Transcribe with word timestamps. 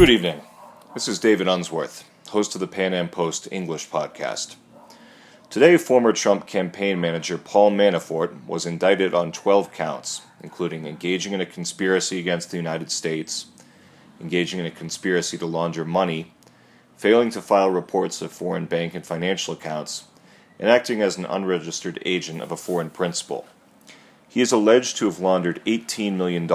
Good 0.00 0.08
evening. 0.08 0.40
This 0.94 1.08
is 1.08 1.18
David 1.18 1.46
Unsworth, 1.46 2.08
host 2.30 2.54
of 2.54 2.60
the 2.62 2.66
Pan 2.66 2.94
Am 2.94 3.10
Post 3.10 3.48
English 3.52 3.90
podcast. 3.90 4.56
Today, 5.50 5.76
former 5.76 6.14
Trump 6.14 6.46
campaign 6.46 6.98
manager 6.98 7.36
Paul 7.36 7.72
Manafort 7.72 8.46
was 8.46 8.64
indicted 8.64 9.12
on 9.12 9.30
12 9.30 9.74
counts, 9.74 10.22
including 10.42 10.86
engaging 10.86 11.34
in 11.34 11.42
a 11.42 11.44
conspiracy 11.44 12.18
against 12.18 12.50
the 12.50 12.56
United 12.56 12.90
States, 12.90 13.48
engaging 14.18 14.58
in 14.58 14.64
a 14.64 14.70
conspiracy 14.70 15.36
to 15.36 15.44
launder 15.44 15.84
money, 15.84 16.32
failing 16.96 17.28
to 17.28 17.42
file 17.42 17.70
reports 17.70 18.22
of 18.22 18.32
foreign 18.32 18.64
bank 18.64 18.94
and 18.94 19.04
financial 19.04 19.52
accounts, 19.52 20.04
and 20.58 20.70
acting 20.70 21.02
as 21.02 21.18
an 21.18 21.26
unregistered 21.26 22.02
agent 22.06 22.40
of 22.40 22.50
a 22.50 22.56
foreign 22.56 22.88
principal. 22.88 23.44
He 24.26 24.40
is 24.40 24.50
alleged 24.50 24.96
to 24.96 25.04
have 25.04 25.20
laundered 25.20 25.62
$18 25.66 26.14
million, 26.14 26.48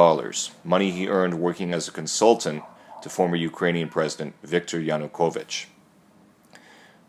money 0.64 0.90
he 0.90 1.08
earned 1.08 1.40
working 1.40 1.76
as 1.76 1.88
a 1.88 1.92
consultant 1.92 2.64
to 3.06 3.10
former 3.12 3.36
Ukrainian 3.36 3.88
President 3.88 4.34
Viktor 4.42 4.80
Yanukovych. 4.80 5.68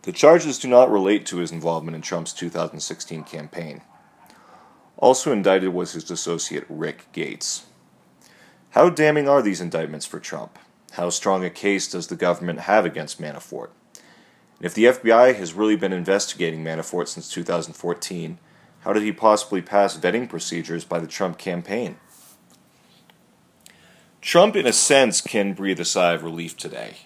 The 0.02 0.12
charges 0.12 0.58
do 0.58 0.68
not 0.68 0.90
relate 0.90 1.24
to 1.24 1.38
his 1.38 1.50
involvement 1.50 1.94
in 1.94 2.02
Trump's 2.02 2.34
2016 2.34 3.24
campaign. 3.24 3.80
Also 4.98 5.32
indicted 5.32 5.70
was 5.70 5.94
his 5.94 6.10
associate 6.10 6.66
Rick 6.68 7.10
Gates. 7.12 7.64
How 8.72 8.90
damning 8.90 9.26
are 9.26 9.40
these 9.40 9.62
indictments 9.62 10.04
for 10.04 10.20
Trump? 10.20 10.58
How 10.92 11.08
strong 11.08 11.46
a 11.46 11.48
case 11.48 11.90
does 11.90 12.08
the 12.08 12.14
government 12.14 12.60
have 12.60 12.84
against 12.84 13.18
Manafort? 13.18 13.70
And 14.58 14.66
if 14.66 14.74
the 14.74 14.84
FBI 14.84 15.34
has 15.36 15.54
really 15.54 15.76
been 15.76 15.94
investigating 15.94 16.62
Manafort 16.62 17.08
since 17.08 17.30
2014, 17.30 18.38
how 18.80 18.92
did 18.92 19.02
he 19.02 19.12
possibly 19.12 19.62
pass 19.62 19.96
vetting 19.96 20.28
procedures 20.28 20.84
by 20.84 20.98
the 20.98 21.06
Trump 21.06 21.38
campaign? 21.38 21.96
Trump, 24.26 24.56
in 24.56 24.66
a 24.66 24.72
sense, 24.72 25.20
can 25.20 25.52
breathe 25.52 25.78
a 25.78 25.84
sigh 25.84 26.12
of 26.12 26.24
relief 26.24 26.56
today. 26.56 26.96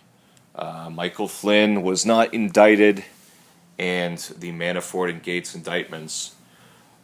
Uh, 0.54 0.88
Michael 0.90 1.28
Flynn 1.28 1.82
was 1.82 2.06
not 2.06 2.32
indicted, 2.32 3.04
and 3.78 4.16
the 4.38 4.50
Manafort 4.52 5.10
and 5.10 5.22
Gates 5.22 5.54
indictments 5.54 6.34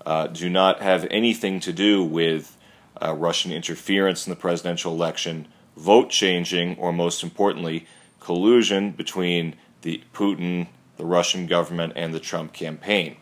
uh, 0.06 0.26
do 0.28 0.48
not 0.48 0.80
have 0.80 1.06
anything 1.10 1.60
to 1.60 1.70
do 1.70 2.02
with 2.02 2.56
uh, 3.02 3.12
Russian 3.12 3.52
interference 3.52 4.26
in 4.26 4.30
the 4.30 4.36
presidential 4.36 4.94
election, 4.94 5.48
vote 5.76 6.08
changing, 6.08 6.78
or 6.78 6.94
most 6.94 7.22
importantly, 7.22 7.86
collusion 8.18 8.92
between 8.92 9.54
the 9.82 10.02
Putin, 10.14 10.68
the 10.96 11.04
Russian 11.04 11.46
government, 11.46 11.92
and 11.94 12.14
the 12.14 12.20
Trump 12.20 12.54
campaign. 12.54 13.18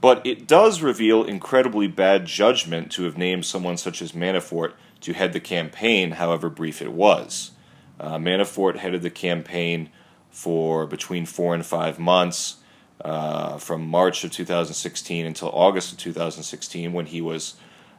But 0.00 0.24
it 0.26 0.48
does 0.48 0.80
reveal 0.80 1.22
incredibly 1.22 1.86
bad 1.86 2.24
judgment 2.24 2.90
to 2.92 3.02
have 3.02 3.18
named 3.18 3.44
someone 3.44 3.76
such 3.76 4.00
as 4.00 4.12
Manafort 4.12 4.72
to 5.04 5.12
head 5.12 5.32
the 5.32 5.40
campaign, 5.40 6.12
however 6.12 6.48
brief 6.48 6.80
it 6.80 6.92
was. 6.92 7.52
Uh, 8.00 8.16
Manafort 8.16 8.78
headed 8.78 9.02
the 9.02 9.10
campaign 9.10 9.90
for 10.30 10.86
between 10.86 11.26
four 11.26 11.54
and 11.54 11.64
five 11.64 11.98
months, 11.98 12.56
uh, 13.04 13.58
from 13.58 13.86
March 13.86 14.24
of 14.24 14.32
2016 14.32 15.26
until 15.26 15.50
August 15.50 15.92
of 15.92 15.98
2016, 15.98 16.92
when 16.92 17.04
he 17.06 17.20
was 17.20 17.56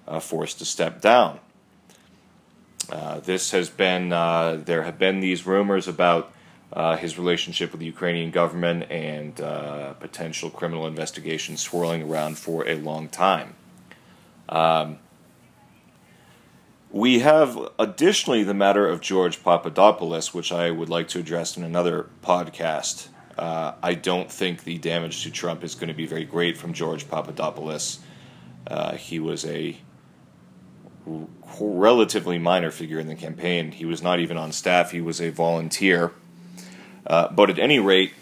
uh, 0.07 0.19
forced 0.19 0.57
to 0.57 0.65
step 0.65 0.99
down. 0.99 1.39
Uh, 2.89 3.19
this 3.19 3.51
has 3.51 3.69
been, 3.69 4.11
uh, 4.11 4.59
there 4.65 4.83
have 4.83 4.97
been 4.97 5.19
these 5.19 5.45
rumors 5.45 5.87
about 5.87 6.33
uh, 6.73 6.97
his 6.97 7.19
relationship 7.19 7.71
with 7.71 7.79
the 7.79 7.85
Ukrainian 7.85 8.31
government 8.31 8.89
and 8.89 9.35
potential 9.99 10.49
criminal 10.49 10.87
investigations 10.87 11.61
swirling 11.61 12.01
around 12.01 12.37
for 12.39 12.67
a 12.67 12.75
long 12.75 13.07
time. 13.07 13.55
Um, 14.49 14.97
we 16.95 17.19
have 17.19 17.59
additionally 17.77 18.41
the 18.41 18.53
matter 18.53 18.87
of 18.87 19.01
George 19.01 19.43
Papadopoulos, 19.43 20.33
which 20.33 20.53
I 20.53 20.71
would 20.71 20.87
like 20.87 21.09
to 21.09 21.19
address 21.19 21.57
in 21.57 21.63
another 21.65 22.07
podcast. 22.23 23.09
Uh, 23.37 23.73
I 23.83 23.95
don't 23.95 24.31
think 24.31 24.63
the 24.63 24.77
damage 24.77 25.23
to 25.23 25.29
Trump 25.29 25.65
is 25.65 25.75
going 25.75 25.89
to 25.89 25.93
be 25.93 26.05
very 26.05 26.23
great 26.23 26.57
from 26.57 26.71
George 26.71 27.09
Papadopoulos. 27.09 27.99
Uh, 28.65 28.95
he 28.95 29.19
was 29.19 29.43
a 29.43 29.75
relatively 31.59 32.39
minor 32.39 32.71
figure 32.71 32.97
in 32.97 33.07
the 33.07 33.15
campaign. 33.15 33.73
He 33.73 33.83
was 33.83 34.01
not 34.01 34.21
even 34.21 34.37
on 34.37 34.53
staff, 34.53 34.91
he 34.91 35.01
was 35.01 35.19
a 35.19 35.31
volunteer. 35.31 36.13
Uh, 37.05 37.27
but 37.27 37.49
at 37.49 37.59
any 37.59 37.77
rate, 37.77 38.13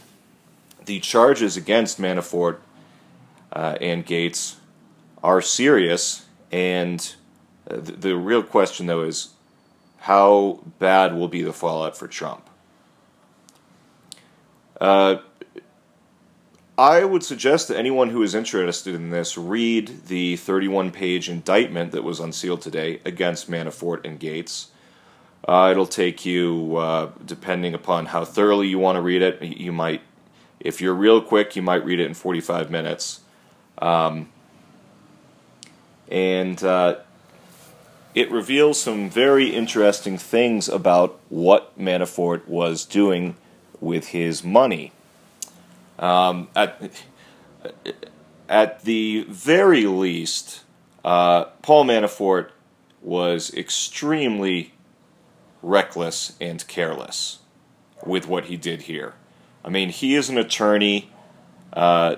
the 0.86 1.00
charges 1.00 1.56
against 1.56 2.02
Manafort 2.02 2.58
uh, 3.52 3.78
and 3.80 4.04
Gates 4.04 4.56
are 5.24 5.44
serious, 5.44 6.26
and 6.52 7.14
uh, 7.70 7.78
the, 7.78 7.92
the 7.94 8.16
real 8.16 8.44
question, 8.44 8.86
though, 8.86 9.04
is 9.04 9.30
how 10.00 10.60
bad 10.80 11.16
will 11.16 11.28
be 11.28 11.42
the 11.42 11.54
fallout 11.54 11.96
for 11.96 12.08
Trump? 12.08 12.50
Uh, 14.80 15.18
I 16.78 17.06
would 17.06 17.24
suggest 17.24 17.68
that 17.68 17.78
anyone 17.78 18.10
who 18.10 18.24
is 18.24 18.34
interested 18.34 18.96
in 18.96 19.12
this 19.12 19.38
read 19.38 20.08
the 20.08 20.36
31 20.38 20.92
page 20.92 21.30
indictment 21.30 21.92
that 21.92 22.04
was 22.04 22.20
unsealed 22.20 22.62
today 22.62 23.00
against 23.06 23.50
Manafort 23.50 24.04
and 24.06 24.20
Gates. 24.20 24.70
Uh, 25.48 25.70
it'll 25.72 25.86
take 25.86 26.26
you, 26.26 26.78
uh, 26.78 27.12
depending 27.24 27.74
upon 27.74 28.08
how 28.08 28.26
thoroughly 28.26 28.68
you 28.68 28.80
want 28.80 28.96
to 28.96 29.02
read 29.02 29.22
it, 29.22 29.42
you 29.42 29.72
might, 29.72 30.02
if 30.60 30.82
you're 30.82 30.96
real 30.96 31.22
quick, 31.22 31.56
you 31.56 31.62
might 31.62 31.86
read 31.86 32.00
it 32.00 32.08
in 32.08 32.14
45 32.14 32.72
minutes. 32.72 33.22
Um, 33.78 34.30
and 36.10 36.62
uh, 36.64 36.98
it 38.16 38.32
reveals 38.32 38.80
some 38.80 39.10
very 39.10 39.50
interesting 39.50 40.18
things 40.18 40.70
about 40.70 41.20
what 41.30 41.78
Manafort 41.78 42.48
was 42.48 42.86
doing 42.86 43.36
with 43.80 44.08
his 44.10 44.44
money. 44.44 44.92
Um, 45.98 46.48
at, 46.56 47.04
at 48.48 48.84
the 48.84 49.26
very 49.30 49.86
least, 49.86 50.62
uh, 51.04 51.46
Paul 51.62 51.86
Manafort 51.86 52.50
was 53.02 53.54
extremely 53.54 54.74
reckless 55.62 56.36
and 56.40 56.66
careless 56.68 57.40
with 58.06 58.28
what 58.28 58.46
he 58.46 58.58
did 58.58 58.84
here. 58.84 59.14
I 59.66 59.70
mean, 59.70 59.90
he 59.90 60.16
is 60.16 60.30
an 60.30 60.38
attorney. 60.38 61.10
Uh, 61.72 62.18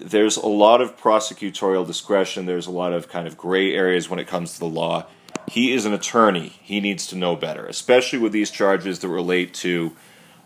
there's 0.00 0.36
a 0.36 0.46
lot 0.46 0.80
of 0.80 0.96
prosecutorial 0.96 1.86
discretion. 1.86 2.46
There's 2.46 2.66
a 2.66 2.70
lot 2.70 2.92
of 2.92 3.08
kind 3.08 3.26
of 3.26 3.36
gray 3.36 3.74
areas 3.74 4.08
when 4.08 4.18
it 4.18 4.26
comes 4.26 4.54
to 4.54 4.60
the 4.60 4.66
law. 4.66 5.06
He 5.48 5.72
is 5.72 5.84
an 5.84 5.92
attorney. 5.92 6.54
He 6.62 6.80
needs 6.80 7.06
to 7.08 7.16
know 7.16 7.36
better, 7.36 7.66
especially 7.66 8.18
with 8.18 8.32
these 8.32 8.50
charges 8.50 9.00
that 9.00 9.08
relate 9.08 9.52
to 9.54 9.94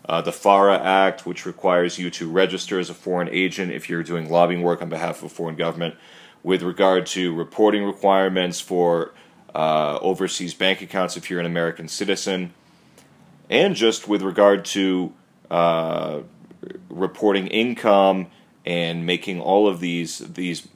uh, 0.07 0.21
the 0.21 0.31
FARA 0.31 0.77
Act, 0.77 1.25
which 1.25 1.45
requires 1.45 1.97
you 1.97 2.09
to 2.11 2.29
register 2.29 2.79
as 2.79 2.89
a 2.89 2.93
foreign 2.93 3.29
agent 3.29 3.71
if 3.71 3.89
you're 3.89 4.03
doing 4.03 4.29
lobbying 4.29 4.61
work 4.61 4.81
on 4.81 4.89
behalf 4.89 5.19
of 5.19 5.25
a 5.25 5.29
foreign 5.29 5.55
government, 5.55 5.95
with 6.43 6.61
regard 6.61 7.05
to 7.07 7.33
reporting 7.33 7.83
requirements 7.83 8.59
for 8.59 9.13
uh, 9.55 9.97
overseas 10.01 10.53
bank 10.53 10.81
accounts 10.81 11.17
if 11.17 11.29
you're 11.29 11.39
an 11.39 11.45
American 11.45 11.87
citizen, 11.87 12.53
and 13.49 13.75
just 13.75 14.07
with 14.07 14.21
regard 14.21 14.65
to 14.65 15.13
uh, 15.49 16.19
reporting 16.89 17.47
income 17.47 18.27
and 18.65 19.05
making 19.05 19.39
all 19.39 19.67
of 19.67 19.79
these 19.79 20.19
these 20.19 20.67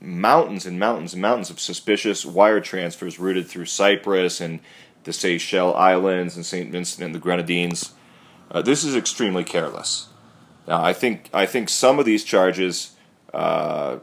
mountains 0.00 0.66
and 0.66 0.78
mountains 0.78 1.12
and 1.12 1.22
mountains 1.22 1.50
of 1.50 1.58
suspicious 1.58 2.24
wire 2.24 2.60
transfers 2.60 3.18
routed 3.18 3.46
through 3.46 3.64
Cyprus 3.64 4.40
and 4.40 4.60
the 5.04 5.12
Seychelles 5.12 5.76
Islands 5.76 6.36
and 6.36 6.44
St. 6.44 6.70
Vincent 6.70 7.04
and 7.04 7.14
the 7.14 7.18
Grenadines. 7.18 7.92
Uh, 8.50 8.62
this 8.62 8.84
is 8.84 8.94
extremely 8.94 9.44
careless. 9.44 10.08
Now, 10.66 10.82
I 10.82 10.92
think 10.92 11.30
I 11.32 11.46
think 11.46 11.68
some 11.68 11.98
of 11.98 12.04
these 12.04 12.24
charges 12.24 12.92
uh, 13.32 13.98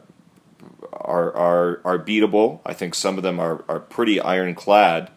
are, 0.92 1.32
are, 1.36 1.80
are 1.84 1.98
beatable. 1.98 2.60
I 2.64 2.72
think 2.72 2.94
some 2.94 3.16
of 3.16 3.22
them 3.22 3.38
are, 3.38 3.64
are 3.68 3.80
pretty 3.80 4.20
ironclad, 4.20 5.10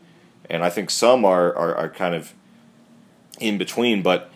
and 0.50 0.64
I 0.64 0.70
think 0.70 0.90
some 0.90 1.24
are, 1.24 1.56
are, 1.56 1.76
are 1.76 1.90
kind 1.90 2.16
of 2.16 2.34
in 3.40 3.58
between. 3.58 4.02
But 4.02 4.30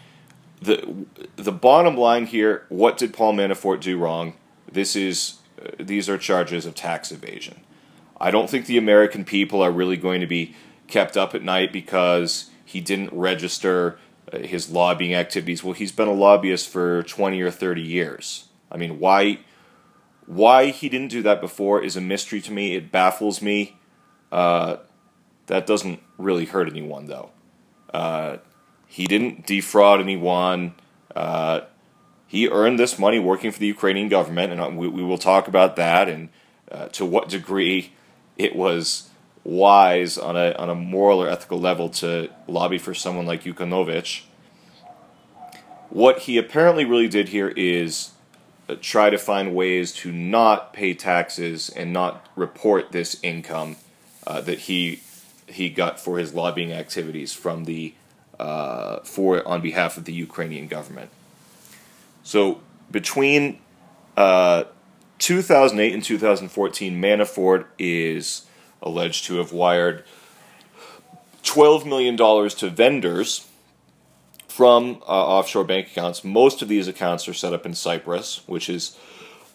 the 0.62 1.06
the 1.36 1.52
bottom 1.52 1.98
line 1.98 2.26
here: 2.26 2.66
what 2.70 2.98
did 2.98 3.14
Paul 3.14 3.34
Manafort 3.34 3.82
do 3.82 3.98
wrong? 3.98 4.36
This 4.72 4.96
is 4.96 5.40
uh, 5.62 5.72
these 5.80 6.08
are 6.08 6.18
charges 6.18 6.66
of 6.66 6.76
tax 6.76 7.12
evasion. 7.12 7.62
I 8.20 8.30
don't 8.30 8.50
think 8.50 8.68
the 8.68 8.78
American 8.78 9.26
people 9.26 9.62
are 9.62 9.72
really 9.72 9.98
going 9.98 10.22
to 10.22 10.28
be 10.28 10.56
kept 10.88 11.18
up 11.18 11.34
at 11.34 11.42
night 11.42 11.74
because 11.74 12.52
he 12.64 12.80
didn't 12.80 13.12
register 13.12 13.98
uh, 14.32 14.40
his 14.40 14.70
lobbying 14.70 15.16
activities. 15.16 15.64
Well, 15.64 15.74
he's 15.74 15.92
been 15.92 16.08
a 16.08 16.14
lobbyist 16.14 16.70
for 16.70 17.02
20 17.04 17.42
or 17.42 17.50
30 17.50 17.82
years. 17.82 18.46
I 18.72 18.78
mean, 18.78 19.00
why 19.00 19.40
why 20.28 20.68
he 20.68 20.88
didn't 20.88 21.10
do 21.10 21.24
that 21.24 21.42
before 21.42 21.84
is 21.84 21.98
a 21.98 22.02
mystery 22.02 22.40
to 22.42 22.52
me. 22.52 22.76
It 22.76 22.92
baffles 22.92 23.42
me. 23.42 23.78
Uh, 24.32 24.78
that 25.48 25.66
doesn't 25.66 26.00
really 26.18 26.46
hurt 26.46 26.70
anyone, 26.70 27.08
though. 27.08 27.32
Uh, 27.94 28.38
he 28.92 29.06
didn't 29.06 29.46
defraud 29.46 30.02
anyone. 30.02 30.74
Uh, 31.16 31.62
he 32.28 32.50
earned 32.50 32.78
this 32.78 33.00
money 33.00 33.20
working 33.20 33.50
for 33.50 33.58
the 33.58 33.68
Ukrainian 33.68 34.10
government, 34.10 34.52
and 34.52 34.78
we, 34.78 34.86
we 34.90 35.02
will 35.02 35.18
talk 35.18 35.48
about 35.48 35.78
that 35.78 36.10
and 36.10 36.28
uh, 36.70 36.88
to 36.90 37.06
what 37.06 37.30
degree 37.30 37.94
it 38.38 38.54
was 38.54 39.10
wise 39.46 40.18
on 40.18 40.36
a 40.36 40.52
on 40.56 40.70
a 40.70 40.76
moral 40.76 41.24
or 41.24 41.30
ethical 41.30 41.58
level 41.58 41.88
to 41.88 42.30
lobby 42.48 42.78
for 42.78 42.94
someone 42.94 43.26
like 43.26 43.44
Yukanovic. 43.44 44.24
What 45.90 46.20
he 46.20 46.38
apparently 46.38 46.84
really 46.84 47.08
did 47.08 47.30
here 47.30 47.54
is 47.56 48.12
uh, 48.68 48.76
try 48.82 49.10
to 49.10 49.18
find 49.18 49.56
ways 49.56 49.94
to 49.94 50.12
not 50.12 50.74
pay 50.74 50.94
taxes 50.94 51.70
and 51.70 51.94
not 51.94 52.28
report 52.36 52.92
this 52.92 53.18
income 53.24 53.78
uh, 54.28 54.42
that 54.42 54.60
he 54.60 55.02
he 55.48 55.70
got 55.70 55.98
for 55.98 56.18
his 56.18 56.34
lobbying 56.34 56.74
activities 56.74 57.32
from 57.32 57.64
the 57.64 57.94
uh, 58.42 59.00
for 59.04 59.48
on 59.48 59.62
behalf 59.62 59.98
of 59.98 60.06
the 60.06 60.14
Ukrainian 60.14 60.68
government. 60.68 61.12
So 62.24 62.62
between 62.90 63.60
uh, 64.18 64.64
2008 65.20 65.94
and 65.94 66.04
2014, 66.04 67.00
Manafort 67.00 67.66
is 67.78 68.46
alleged 68.82 69.26
to 69.26 69.36
have 69.36 69.54
wired 69.54 70.04
$12 71.44 71.86
million 71.86 72.18
to 72.18 72.70
vendors 72.70 73.48
from 74.48 75.02
uh, 75.04 75.12
offshore 75.12 75.64
bank 75.64 75.88
accounts. 75.88 76.24
Most 76.24 76.62
of 76.64 76.68
these 76.68 76.88
accounts 76.88 77.28
are 77.28 77.34
set 77.34 77.54
up 77.54 77.66
in 77.66 77.76
Cyprus, 77.76 78.42
which 78.48 78.70
is 78.70 78.98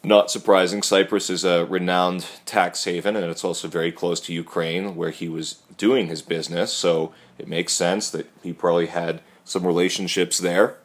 not 0.06 0.30
surprising. 0.30 0.82
Cyprus 0.82 1.28
is 1.28 1.44
a 1.44 1.66
renowned 1.66 2.26
tax 2.44 2.84
haven, 2.84 3.16
and 3.16 3.26
it's 3.26 3.42
also 3.42 3.66
very 3.66 3.90
close 3.90 4.20
to 4.20 4.32
Ukraine, 4.32 4.94
where 4.94 5.10
he 5.10 5.28
was 5.28 5.56
doing 5.76 6.06
his 6.06 6.22
business. 6.22 6.72
So 6.72 7.12
it 7.38 7.48
makes 7.48 7.72
sense 7.72 8.08
that 8.10 8.30
he 8.40 8.52
probably 8.52 8.86
had 8.86 9.20
some 9.44 9.66
relationships 9.66 10.38
there. 10.38 10.76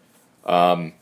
Um, 0.44 0.94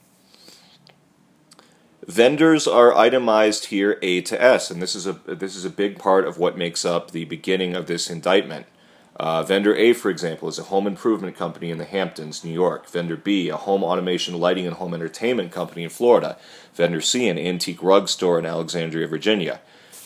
vendors 2.05 2.67
are 2.67 2.93
itemized 2.93 3.67
here 3.67 3.97
A 4.01 4.19
to 4.21 4.41
S, 4.41 4.69
and 4.69 4.81
this 4.81 4.95
is 4.95 5.07
a 5.07 5.13
this 5.13 5.55
is 5.55 5.63
a 5.63 5.69
big 5.69 5.97
part 5.97 6.27
of 6.27 6.37
what 6.37 6.57
makes 6.57 6.83
up 6.83 7.11
the 7.11 7.23
beginning 7.23 7.73
of 7.73 7.87
this 7.87 8.09
indictment. 8.09 8.65
Uh, 9.19 9.43
vendor 9.43 9.75
A, 9.75 9.91
for 9.91 10.09
example, 10.09 10.47
is 10.47 10.57
a 10.57 10.63
home 10.63 10.87
improvement 10.87 11.35
company 11.35 11.71
in 11.71 11.77
the 11.77 11.85
Hamptons, 11.85 12.43
New 12.45 12.53
York. 12.53 12.89
Vendor 12.89 13.17
B, 13.17 13.49
a 13.49 13.57
home 13.57 13.83
automation 13.83 14.39
lighting 14.39 14.65
and 14.65 14.77
home 14.77 14.93
entertainment 14.93 15.51
company 15.51 15.83
in 15.83 15.89
Florida. 15.89 16.37
Vendor 16.73 17.01
C, 17.01 17.27
an 17.27 17.37
antique 17.37 17.83
rug 17.83 18.07
store 18.07 18.39
in 18.39 18.45
Alexandria, 18.45 19.07
Virginia. 19.07 19.59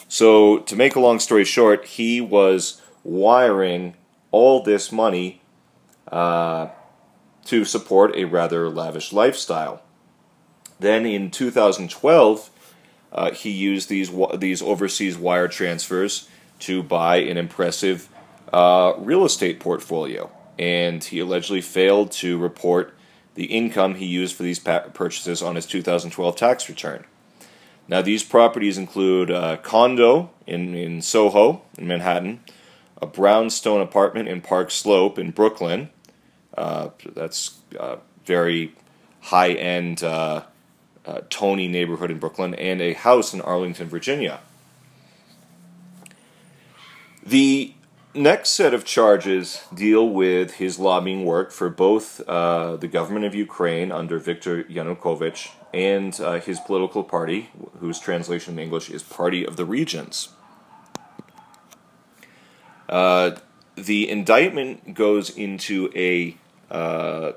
So, 0.07 0.60
to 0.60 0.75
make 0.75 0.95
a 0.95 1.00
long 1.00 1.19
story 1.19 1.45
short, 1.45 1.86
he 1.86 2.21
was 2.21 2.81
wiring 3.04 3.95
all 4.31 4.63
this 4.63 4.92
money 4.92 5.42
uh, 6.12 6.69
to 7.45 7.65
support 7.65 8.15
a 8.15 8.25
rather 8.25 8.68
lavish 8.68 9.13
lifestyle. 9.13 9.83
Then 10.80 11.06
in 11.06 11.30
2012, 11.30 12.50
uh, 13.12 13.31
he 13.31 13.51
used 13.51 13.89
these 13.89 14.12
these 14.36 14.62
overseas 14.63 15.18
wire 15.18 15.48
transfers 15.48 16.27
to 16.60 16.81
buy 16.81 17.18
an 17.18 17.38
impressive 17.38 18.10
uh, 18.53 18.94
real 19.00 19.25
estate 19.25 19.59
portfolio, 19.59 20.31
and 20.59 21.03
he 21.03 21.19
allegedly 21.19 21.59
failed 21.59 22.11
to 22.11 22.38
report 22.38 22.94
the 23.33 23.45
income 23.45 23.95
he 23.95 24.05
used 24.05 24.35
for 24.35 24.44
these 24.44 24.59
purchases 24.59 25.41
on 25.41 25.55
his 25.55 25.65
2012 25.65 26.35
tax 26.35 26.69
return. 26.69 27.03
Now, 27.88 28.03
these 28.03 28.23
properties 28.23 28.77
include 28.77 29.31
a 29.31 29.57
condo 29.57 30.29
in, 30.45 30.75
in 30.75 31.01
Soho, 31.01 31.63
in 31.77 31.88
Manhattan, 31.88 32.41
a 33.01 33.07
brownstone 33.07 33.81
apartment 33.81 34.29
in 34.29 34.39
Park 34.39 34.69
Slope 34.69 35.17
in 35.17 35.31
Brooklyn. 35.31 35.89
Uh, 36.55 36.89
that's 37.13 37.59
a 37.77 37.97
very 38.23 38.75
high 39.19 39.53
end 39.53 40.03
uh, 40.03 40.44
uh, 41.05 41.21
Tony 41.31 41.67
neighborhood 41.67 42.11
in 42.11 42.19
Brooklyn, 42.19 42.53
and 42.53 42.81
a 42.81 42.94
house 42.94 43.33
in 43.33 43.41
Arlington, 43.41 43.89
Virginia. 43.89 44.39
The 47.25 47.73
next 48.13 48.50
set 48.50 48.74
of 48.74 48.86
charges 48.86 49.63
deal 49.74 50.07
with 50.07 50.56
his 50.56 50.80
lobbying 50.80 51.25
work 51.25 51.51
for 51.51 51.69
both 51.69 52.21
uh, 52.27 52.75
the 52.77 52.88
government 52.88 53.25
of 53.25 53.33
Ukraine 53.33 53.92
under 53.92 54.19
Viktor 54.19 54.63
Yanukovych 54.65 55.51
and 55.74 56.19
uh, 56.21 56.39
his 56.39 56.60
political 56.60 57.04
party, 57.04 57.50
whose 57.80 58.00
translation 58.00 58.54
in 58.54 58.60
English 58.60 58.89
is 58.89 59.01
Party 59.01 59.45
of 59.45 59.57
the 59.57 59.65
Regions. 59.65 60.30
Uh, 62.88 63.31
the 63.75 64.07
indictment 64.07 64.94
goes 64.94 65.31
into 65.31 65.89
a 65.95 66.38
uh, 66.69 67.31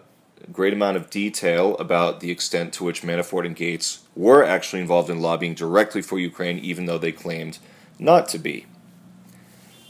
great 0.53 0.75
amount 0.75 0.99
of 0.99 1.09
detail 1.09 1.77
about 1.79 2.21
the 2.21 2.31
extent 2.31 2.75
to 2.75 2.85
which 2.85 3.03
Manafort 3.03 3.47
and 3.47 3.57
Gates 3.57 4.01
were 4.15 4.45
actually 4.45 4.83
involved 4.83 5.09
in 5.09 5.21
lobbying 5.21 5.55
directly 5.55 6.03
for 6.03 6.19
Ukraine, 6.19 6.59
even 6.59 6.85
though 6.85 6.99
they 6.99 7.13
claimed 7.13 7.59
not 7.99 8.29
to 8.29 8.39
be. 8.39 8.67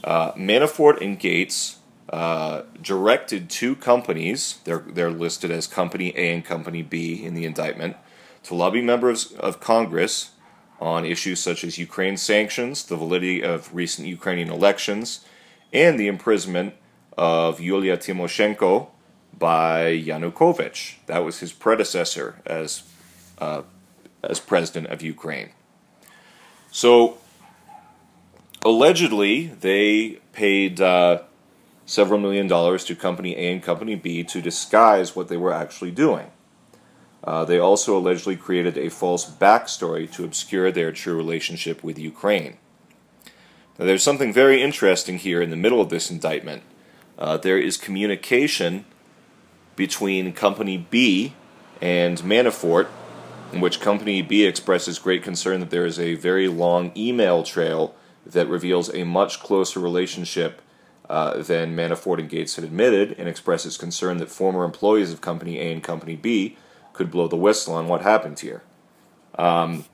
Uh, 0.07 0.31
Manafort 0.35 1.01
and 1.01 1.19
Gates 1.19 1.79
uh, 2.13 2.61
directed 2.81 3.49
two 3.49 3.75
companies, 3.75 4.59
they're, 4.63 4.85
they're 4.87 5.11
listed 5.11 5.51
as 5.51 5.67
Company 5.67 6.13
A 6.15 6.33
and 6.33 6.45
Company 6.45 6.81
B 6.81 7.21
in 7.25 7.33
the 7.33 7.43
indictment, 7.43 7.97
to 8.43 8.55
lobby 8.55 8.81
members 8.81 9.33
of 9.33 9.59
Congress 9.59 10.31
on 10.79 11.03
issues 11.03 11.41
such 11.41 11.65
as 11.65 11.77
Ukraine 11.77 12.15
sanctions, 12.15 12.85
the 12.85 12.95
validity 12.95 13.43
of 13.43 13.75
recent 13.75 14.07
Ukrainian 14.07 14.49
elections, 14.49 15.25
and 15.73 15.99
the 15.99 16.07
imprisonment 16.07 16.75
of 17.17 17.59
Yulia 17.59 17.97
Tymoshenko 17.97 18.87
by 19.37 19.91
Yanukovych. 19.91 20.99
That 21.07 21.25
was 21.25 21.39
his 21.39 21.51
predecessor 21.51 22.41
as, 22.45 22.83
uh, 23.39 23.63
as 24.23 24.39
president 24.39 24.87
of 24.87 25.01
Ukraine. 25.01 25.49
So 26.71 27.17
allegedly, 28.67 29.47
they 29.47 30.19
paid 30.33 30.81
uh, 30.81 31.21
several 31.85 32.19
million 32.19 32.47
dollars 32.47 32.83
to 32.83 32.95
Company 32.95 33.33
A 33.35 33.53
and 33.53 33.63
Company 33.63 33.95
B 33.95 34.23
to 34.25 34.41
disguise 34.41 35.15
what 35.15 35.29
they 35.29 35.37
were 35.37 35.53
actually 35.53 35.91
doing. 35.91 36.27
Uh, 37.23 37.45
they 37.45 37.57
also 37.57 37.97
allegedly 37.97 38.35
created 38.35 38.77
a 38.77 38.89
false 38.89 39.29
backstory 39.29 40.11
to 40.11 40.23
obscure 40.25 40.71
their 40.71 40.91
true 40.91 41.15
relationship 41.15 41.83
with 41.83 41.97
Ukraine. 41.97 42.57
Now, 43.79 43.85
there's 43.85 44.03
something 44.03 44.33
very 44.33 44.61
interesting 44.61 45.17
here 45.17 45.41
in 45.41 45.49
the 45.49 45.55
middle 45.55 45.79
of 45.79 45.89
this 45.89 46.11
indictment. 46.11 46.63
Uh, 47.17 47.37
there 47.37 47.57
is 47.57 47.77
communication 47.77 48.85
between 49.75 50.33
Company 50.33 50.77
B 50.77 51.33
and 51.81 52.17
Manafort, 52.19 52.87
in 53.53 53.61
which 53.61 53.79
Company 53.79 54.21
B 54.21 54.43
expresses 54.43 54.99
great 54.99 55.23
concern 55.23 55.61
that 55.61 55.69
there 55.69 55.85
is 55.85 55.99
a 55.99 56.15
very 56.15 56.47
long 56.47 56.91
email 56.97 57.43
trail 57.43 57.95
that 58.31 58.47
reveals 58.47 58.93
a 58.93 59.03
much 59.03 59.39
closer 59.39 59.79
relationship 59.79 60.61
uh, 61.09 61.41
than 61.41 61.75
Manafort 61.75 62.19
and 62.19 62.29
Gates 62.29 62.55
had 62.55 62.65
admitted, 62.65 63.15
and 63.17 63.29
expresses 63.29 63.77
concern 63.77 64.17
that 64.17 64.29
former 64.29 64.63
employees 64.63 65.13
of 65.13 65.21
Company 65.21 65.59
A 65.59 65.71
and 65.71 65.83
Company 65.83 66.15
B 66.15 66.57
could 66.93 67.09
blow 67.09 67.27
the 67.27 67.35
whistle 67.37 67.75
on 67.75 67.87
what 67.87 68.01
happened 68.01 68.39
here. 68.39 68.63
Um, 69.37 69.85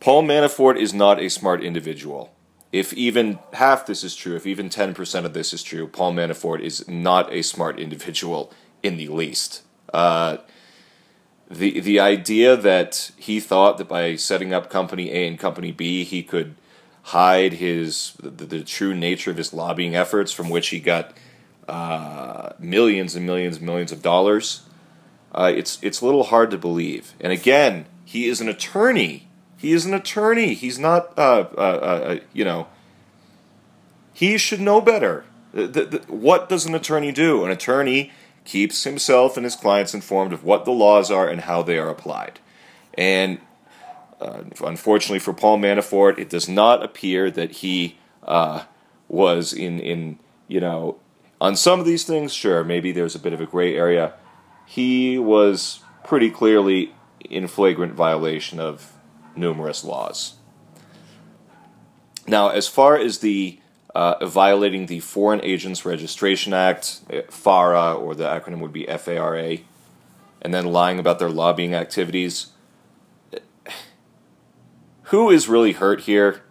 Paul 0.00 0.22
Manafort 0.22 0.76
is 0.76 0.94
not 0.94 1.20
a 1.20 1.28
smart 1.28 1.62
individual. 1.62 2.34
If 2.72 2.92
even 2.92 3.38
half 3.52 3.86
this 3.86 4.02
is 4.02 4.16
true, 4.16 4.34
if 4.36 4.46
even 4.46 4.68
10% 4.68 5.24
of 5.24 5.32
this 5.32 5.52
is 5.52 5.62
true, 5.62 5.86
Paul 5.86 6.12
Manafort 6.12 6.60
is 6.60 6.88
not 6.88 7.32
a 7.32 7.42
smart 7.42 7.78
individual 7.78 8.52
in 8.82 8.96
the 8.96 9.08
least. 9.08 9.62
Uh, 9.92 10.38
the 11.50 11.80
the 11.80 12.00
idea 12.00 12.56
that 12.56 13.10
he 13.16 13.40
thought 13.40 13.78
that 13.78 13.88
by 13.88 14.16
setting 14.16 14.52
up 14.52 14.70
company 14.70 15.10
A 15.10 15.26
and 15.28 15.38
company 15.38 15.72
B 15.72 16.04
he 16.04 16.22
could 16.22 16.54
hide 17.02 17.54
his 17.54 18.14
the, 18.20 18.30
the 18.30 18.64
true 18.64 18.94
nature 18.94 19.30
of 19.30 19.36
his 19.36 19.52
lobbying 19.52 19.94
efforts 19.94 20.32
from 20.32 20.48
which 20.48 20.68
he 20.68 20.80
got 20.80 21.14
uh, 21.68 22.50
millions 22.58 23.14
and 23.14 23.26
millions 23.26 23.56
and 23.56 23.66
millions 23.66 23.92
of 23.92 24.02
dollars 24.02 24.62
uh, 25.34 25.52
it's 25.54 25.78
it's 25.82 26.00
a 26.00 26.06
little 26.06 26.24
hard 26.24 26.50
to 26.52 26.58
believe. 26.58 27.14
And 27.20 27.32
again 27.32 27.86
he 28.04 28.28
is 28.28 28.40
an 28.40 28.48
attorney. 28.48 29.28
He 29.56 29.72
is 29.72 29.84
an 29.84 29.94
attorney. 29.94 30.54
He's 30.54 30.78
not 30.78 31.18
uh, 31.18 31.46
uh, 31.56 31.60
uh, 31.60 31.60
uh 31.60 32.18
you 32.32 32.44
know 32.44 32.68
he 34.12 34.38
should 34.38 34.60
know 34.60 34.80
better. 34.80 35.24
The, 35.52 35.66
the, 35.66 35.98
what 36.08 36.48
does 36.48 36.66
an 36.66 36.74
attorney 36.74 37.12
do? 37.12 37.44
An 37.44 37.50
attorney 37.50 38.12
keeps 38.44 38.84
himself 38.84 39.36
and 39.36 39.44
his 39.44 39.56
clients 39.56 39.94
informed 39.94 40.32
of 40.32 40.44
what 40.44 40.64
the 40.64 40.70
laws 40.70 41.10
are 41.10 41.28
and 41.28 41.42
how 41.42 41.62
they 41.62 41.78
are 41.78 41.88
applied. 41.88 42.38
And 42.94 43.38
uh, 44.20 44.44
unfortunately 44.62 45.18
for 45.18 45.32
Paul 45.32 45.58
Manafort, 45.58 46.18
it 46.18 46.28
does 46.28 46.48
not 46.48 46.82
appear 46.82 47.30
that 47.30 47.52
he 47.52 47.98
uh, 48.22 48.64
was 49.08 49.52
in, 49.52 49.80
in, 49.80 50.18
you 50.46 50.60
know, 50.60 50.98
on 51.40 51.56
some 51.56 51.80
of 51.80 51.86
these 51.86 52.04
things, 52.04 52.32
sure, 52.32 52.64
maybe 52.64 52.92
there's 52.92 53.14
a 53.14 53.18
bit 53.18 53.32
of 53.32 53.40
a 53.40 53.46
gray 53.46 53.76
area. 53.76 54.14
He 54.66 55.18
was 55.18 55.80
pretty 56.04 56.30
clearly 56.30 56.94
in 57.28 57.48
flagrant 57.48 57.94
violation 57.94 58.60
of 58.60 58.92
numerous 59.36 59.84
laws. 59.84 60.34
Now, 62.26 62.48
as 62.48 62.68
far 62.68 62.96
as 62.96 63.18
the 63.18 63.58
uh, 63.94 64.26
violating 64.26 64.86
the 64.86 65.00
Foreign 65.00 65.40
Agents 65.44 65.84
Registration 65.84 66.52
Act, 66.52 67.00
FARA, 67.28 67.94
or 67.94 68.14
the 68.14 68.24
acronym 68.24 68.60
would 68.60 68.72
be 68.72 68.86
FARA, 68.86 69.58
and 70.42 70.52
then 70.52 70.66
lying 70.66 70.98
about 70.98 71.18
their 71.18 71.30
lobbying 71.30 71.74
activities. 71.74 72.48
Who 75.04 75.30
is 75.30 75.48
really 75.48 75.72
hurt 75.72 76.02
here? 76.02 76.42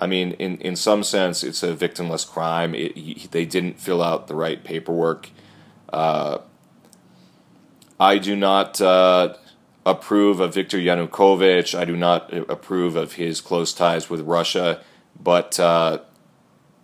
I 0.00 0.06
mean, 0.06 0.32
in, 0.32 0.58
in 0.58 0.74
some 0.74 1.04
sense, 1.04 1.44
it's 1.44 1.62
a 1.62 1.74
victimless 1.74 2.28
crime. 2.28 2.74
It, 2.74 3.30
they 3.30 3.44
didn't 3.44 3.78
fill 3.78 4.02
out 4.02 4.26
the 4.26 4.34
right 4.34 4.62
paperwork. 4.62 5.30
Uh, 5.92 6.38
I 8.00 8.18
do 8.18 8.34
not 8.34 8.80
uh, 8.80 9.36
approve 9.86 10.40
of 10.40 10.54
Viktor 10.54 10.78
Yanukovych. 10.78 11.78
I 11.78 11.84
do 11.84 11.96
not 11.96 12.32
approve 12.32 12.96
of 12.96 13.12
his 13.12 13.40
close 13.40 13.72
ties 13.72 14.10
with 14.10 14.22
Russia. 14.22 14.82
But 15.20 15.60
uh, 15.60 16.00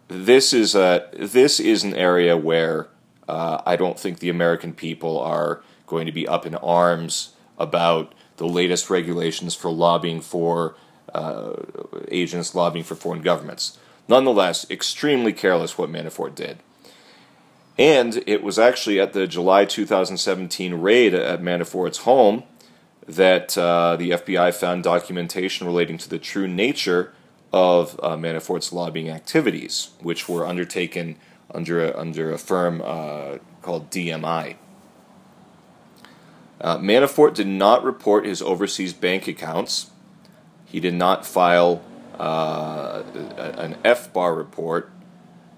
this 0.08 0.52
is 0.52 0.74
a 0.74 1.08
this 1.12 1.60
is 1.60 1.84
an 1.84 1.94
area 1.94 2.36
where 2.36 2.88
uh, 3.28 3.60
I 3.64 3.76
don't 3.76 3.98
think 3.98 4.18
the 4.18 4.30
American 4.30 4.72
people 4.72 5.20
are 5.20 5.62
going 5.86 6.06
to 6.06 6.12
be 6.12 6.26
up 6.26 6.46
in 6.46 6.54
arms 6.56 7.34
about 7.58 8.14
the 8.38 8.46
latest 8.46 8.88
regulations 8.88 9.54
for 9.54 9.70
lobbying 9.70 10.20
for 10.20 10.76
uh, 11.14 11.54
agents 12.10 12.54
lobbying 12.54 12.84
for 12.84 12.94
foreign 12.94 13.22
governments. 13.22 13.78
Nonetheless, 14.08 14.68
extremely 14.70 15.32
careless 15.32 15.76
what 15.76 15.90
Manafort 15.90 16.34
did. 16.34 16.58
And 17.78 18.22
it 18.26 18.42
was 18.42 18.58
actually 18.58 18.98
at 18.98 19.12
the 19.12 19.26
July 19.26 19.64
2017 19.64 20.74
raid 20.74 21.14
at 21.14 21.40
Manafort's 21.40 21.98
home 21.98 22.42
that 23.06 23.56
uh, 23.56 23.96
the 23.96 24.10
FBI 24.10 24.52
found 24.54 24.82
documentation 24.82 25.66
relating 25.66 25.96
to 25.98 26.08
the 26.08 26.18
true 26.18 26.48
nature 26.48 27.12
of 27.52 27.98
uh, 28.02 28.16
Manafort's 28.16 28.72
lobbying 28.72 29.08
activities, 29.08 29.90
which 30.00 30.28
were 30.28 30.46
undertaken 30.46 31.16
under 31.50 31.84
a, 31.84 31.98
under 31.98 32.32
a 32.32 32.38
firm 32.38 32.82
uh, 32.84 33.38
called 33.62 33.90
DMI. 33.90 34.56
Uh, 36.60 36.76
Manafort 36.78 37.34
did 37.34 37.46
not 37.46 37.84
report 37.84 38.26
his 38.26 38.42
overseas 38.42 38.92
bank 38.92 39.28
accounts. 39.28 39.90
He 40.64 40.80
did 40.80 40.94
not 40.94 41.24
file 41.24 41.82
uh, 42.18 43.04
an 43.36 43.76
FBAR 43.84 44.36
report, 44.36 44.90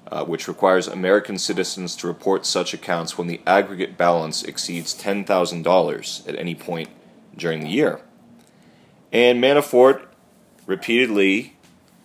uh, 0.09 0.25
which 0.25 0.47
requires 0.47 0.87
American 0.87 1.39
citizens 1.39 1.97
to 1.97 2.07
report 2.07 2.45
such 2.45 2.75
accounts 2.75 3.17
when 3.17 3.27
the 3.27 3.41
aggregate 3.47 3.97
balance 3.97 4.43
exceeds 4.43 4.95
$10,000 4.95 6.29
at 6.29 6.39
any 6.39 6.55
point 6.55 6.91
during 7.37 7.61
the 7.61 7.71
year. 7.71 8.01
And 9.11 9.43
Manafort 9.43 10.07
repeatedly, 10.67 11.57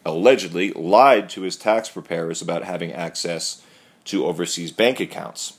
allegedly, 0.06 0.72
lied 0.72 1.30
to 1.30 1.42
his 1.42 1.56
tax 1.56 1.90
preparers 1.90 2.42
about 2.42 2.64
having 2.64 2.94
access 2.94 3.64
to 4.06 4.26
overseas 4.26 4.72
bank 4.72 5.00
accounts. 5.00 5.58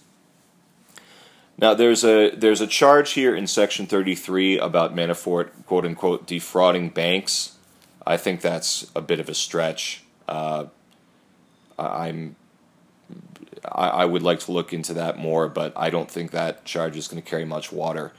Now 1.58 1.74
there's 1.74 2.04
a 2.04 2.30
there's 2.30 2.60
a 2.60 2.66
charge 2.66 3.12
here 3.12 3.34
in 3.34 3.46
section 3.46 3.86
33 3.86 4.58
about 4.58 4.94
Manafort 4.94 5.50
quote 5.66 5.86
unquote 5.86 6.26
defrauding 6.26 6.90
banks. 6.90 7.56
I 8.06 8.16
think 8.16 8.40
that's 8.40 8.90
a 8.94 9.00
bit 9.00 9.20
of 9.20 9.28
a 9.28 9.34
stretch. 9.34 10.04
Uh, 10.28 10.66
I'm 11.78 12.36
I, 13.64 13.88
I, 13.88 14.04
would 14.04 14.22
like 14.22 14.40
to 14.40 14.52
look 14.52 14.72
into 14.72 14.94
that 14.94 15.18
more, 15.18 15.48
but 15.48 15.72
I 15.76 15.90
don't 15.90 16.10
think 16.10 16.30
that 16.30 16.64
charge 16.64 16.96
is 16.96 17.08
going 17.08 17.22
to 17.22 17.28
carry 17.28 17.44
much 17.44 17.72
water. 17.72 18.12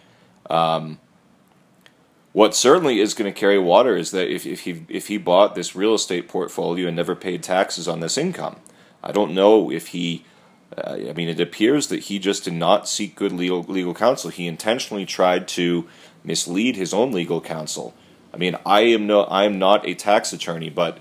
Um, 0.49 0.99
what 2.37 2.53
certainly 2.53 2.99
is 2.99 3.15
going 3.15 3.33
to 3.33 3.39
carry 3.39 3.57
water 3.57 3.97
is 3.97 4.11
that 4.11 4.31
if, 4.31 4.45
if 4.45 4.59
he 4.59 4.85
if 4.89 5.07
he 5.07 5.17
bought 5.17 5.55
this 5.55 5.75
real 5.75 5.95
estate 5.95 6.27
portfolio 6.27 6.85
and 6.85 6.95
never 6.95 7.15
paid 7.15 7.41
taxes 7.41 7.87
on 7.87 7.99
this 7.99 8.15
income, 8.15 8.57
I 9.03 9.11
don't 9.11 9.33
know 9.33 9.71
if 9.71 9.87
he 9.87 10.23
uh, 10.77 10.97
I 11.09 11.13
mean, 11.13 11.29
it 11.29 11.39
appears 11.39 11.87
that 11.87 12.03
he 12.03 12.19
just 12.19 12.43
did 12.43 12.53
not 12.53 12.87
seek 12.87 13.15
good 13.15 13.31
legal, 13.31 13.63
legal 13.63 13.95
counsel. 13.95 14.29
He 14.29 14.45
intentionally 14.45 15.03
tried 15.03 15.47
to 15.47 15.87
mislead 16.23 16.75
his 16.75 16.93
own 16.93 17.11
legal 17.11 17.41
counsel. 17.41 17.95
I 18.31 18.37
mean, 18.37 18.55
I 18.67 18.81
am 18.81 19.07
no, 19.07 19.23
I 19.23 19.45
am 19.45 19.57
not 19.57 19.87
a 19.87 19.95
tax 19.95 20.31
attorney, 20.31 20.69
but 20.69 20.99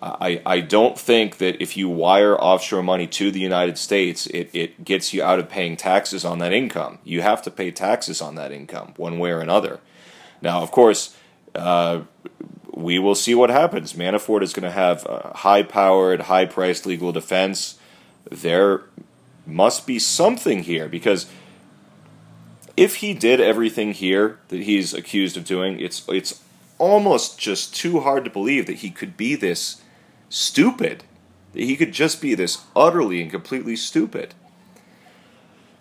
I, 0.00 0.40
I 0.46 0.60
don't 0.60 0.98
think 0.98 1.36
that 1.36 1.62
if 1.62 1.76
you 1.76 1.90
wire 1.90 2.34
offshore 2.40 2.82
money 2.82 3.06
to 3.08 3.30
the 3.30 3.40
United 3.40 3.76
States, 3.76 4.26
it, 4.28 4.48
it 4.54 4.86
gets 4.86 5.12
you 5.12 5.22
out 5.22 5.38
of 5.38 5.50
paying 5.50 5.76
taxes 5.76 6.24
on 6.24 6.38
that 6.38 6.54
income. 6.54 6.98
You 7.04 7.20
have 7.20 7.42
to 7.42 7.50
pay 7.50 7.70
taxes 7.72 8.22
on 8.22 8.36
that 8.36 8.52
income, 8.52 8.94
one 8.96 9.18
way 9.18 9.32
or 9.32 9.40
another. 9.40 9.80
Now, 10.42 10.62
of 10.62 10.70
course, 10.70 11.16
uh, 11.54 12.02
we 12.74 12.98
will 12.98 13.14
see 13.14 13.34
what 13.34 13.48
happens. 13.48 13.94
Manafort 13.94 14.42
is 14.42 14.52
going 14.52 14.64
to 14.64 14.70
have 14.70 15.02
high 15.36 15.62
powered, 15.62 16.22
high 16.22 16.44
priced 16.44 16.84
legal 16.84 17.12
defense 17.12 17.78
there 18.30 18.82
must 19.46 19.86
be 19.86 19.98
something 19.98 20.62
here 20.62 20.88
because 20.88 21.26
if 22.76 22.96
he 22.96 23.12
did 23.12 23.40
everything 23.40 23.92
here 23.92 24.38
that 24.48 24.62
he's 24.62 24.94
accused 24.94 25.36
of 25.36 25.44
doing, 25.44 25.78
it's 25.80 26.06
it's 26.08 26.42
almost 26.78 27.38
just 27.38 27.74
too 27.76 28.00
hard 28.00 28.24
to 28.24 28.30
believe 28.30 28.66
that 28.66 28.78
he 28.78 28.90
could 28.90 29.16
be 29.16 29.34
this 29.34 29.82
stupid. 30.28 31.04
That 31.52 31.62
he 31.62 31.76
could 31.76 31.92
just 31.92 32.22
be 32.22 32.34
this 32.34 32.64
utterly 32.74 33.20
and 33.20 33.30
completely 33.30 33.76
stupid. 33.76 34.34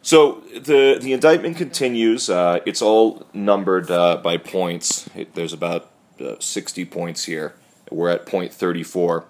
So 0.02 0.42
the 0.54 0.98
the 1.00 1.14
indictment 1.14 1.58
continues. 1.58 2.30
Uh, 2.30 2.60
it's 2.66 2.82
all 2.82 3.26
numbered 3.34 3.92
uh, 3.92 4.18
by 4.18 4.38
points. 4.38 5.10
It, 5.16 5.36
there's 5.36 5.54
about 5.54 5.92
uh, 6.20 6.36
60 6.40 6.86
points 6.86 7.26
here. 7.26 7.54
We're 7.92 8.10
at 8.10 8.26
point 8.26 8.54
34. 8.54 9.26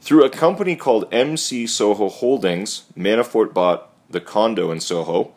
Through 0.00 0.24
a 0.24 0.30
company 0.30 0.76
called 0.76 1.12
MC 1.12 1.66
Soho 1.66 2.08
Holdings, 2.08 2.84
Manafort 2.96 3.52
bought 3.52 3.90
the 4.08 4.20
condo 4.20 4.72
in 4.72 4.80
Soho 4.80 5.32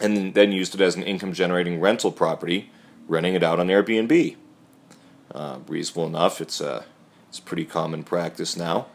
and 0.00 0.34
then 0.34 0.50
used 0.50 0.74
it 0.74 0.80
as 0.80 0.96
an 0.96 1.04
income 1.04 1.32
generating 1.32 1.80
rental 1.80 2.10
property, 2.10 2.70
renting 3.06 3.34
it 3.34 3.42
out 3.42 3.60
on 3.60 3.68
Airbnb. 3.68 4.36
Uh, 5.32 5.58
reasonable 5.68 6.06
enough. 6.06 6.40
It's 6.40 6.60
a, 6.60 6.84
it's 7.28 7.38
a 7.38 7.42
pretty 7.42 7.64
common 7.64 8.02
practice 8.02 8.56
now. 8.56 8.86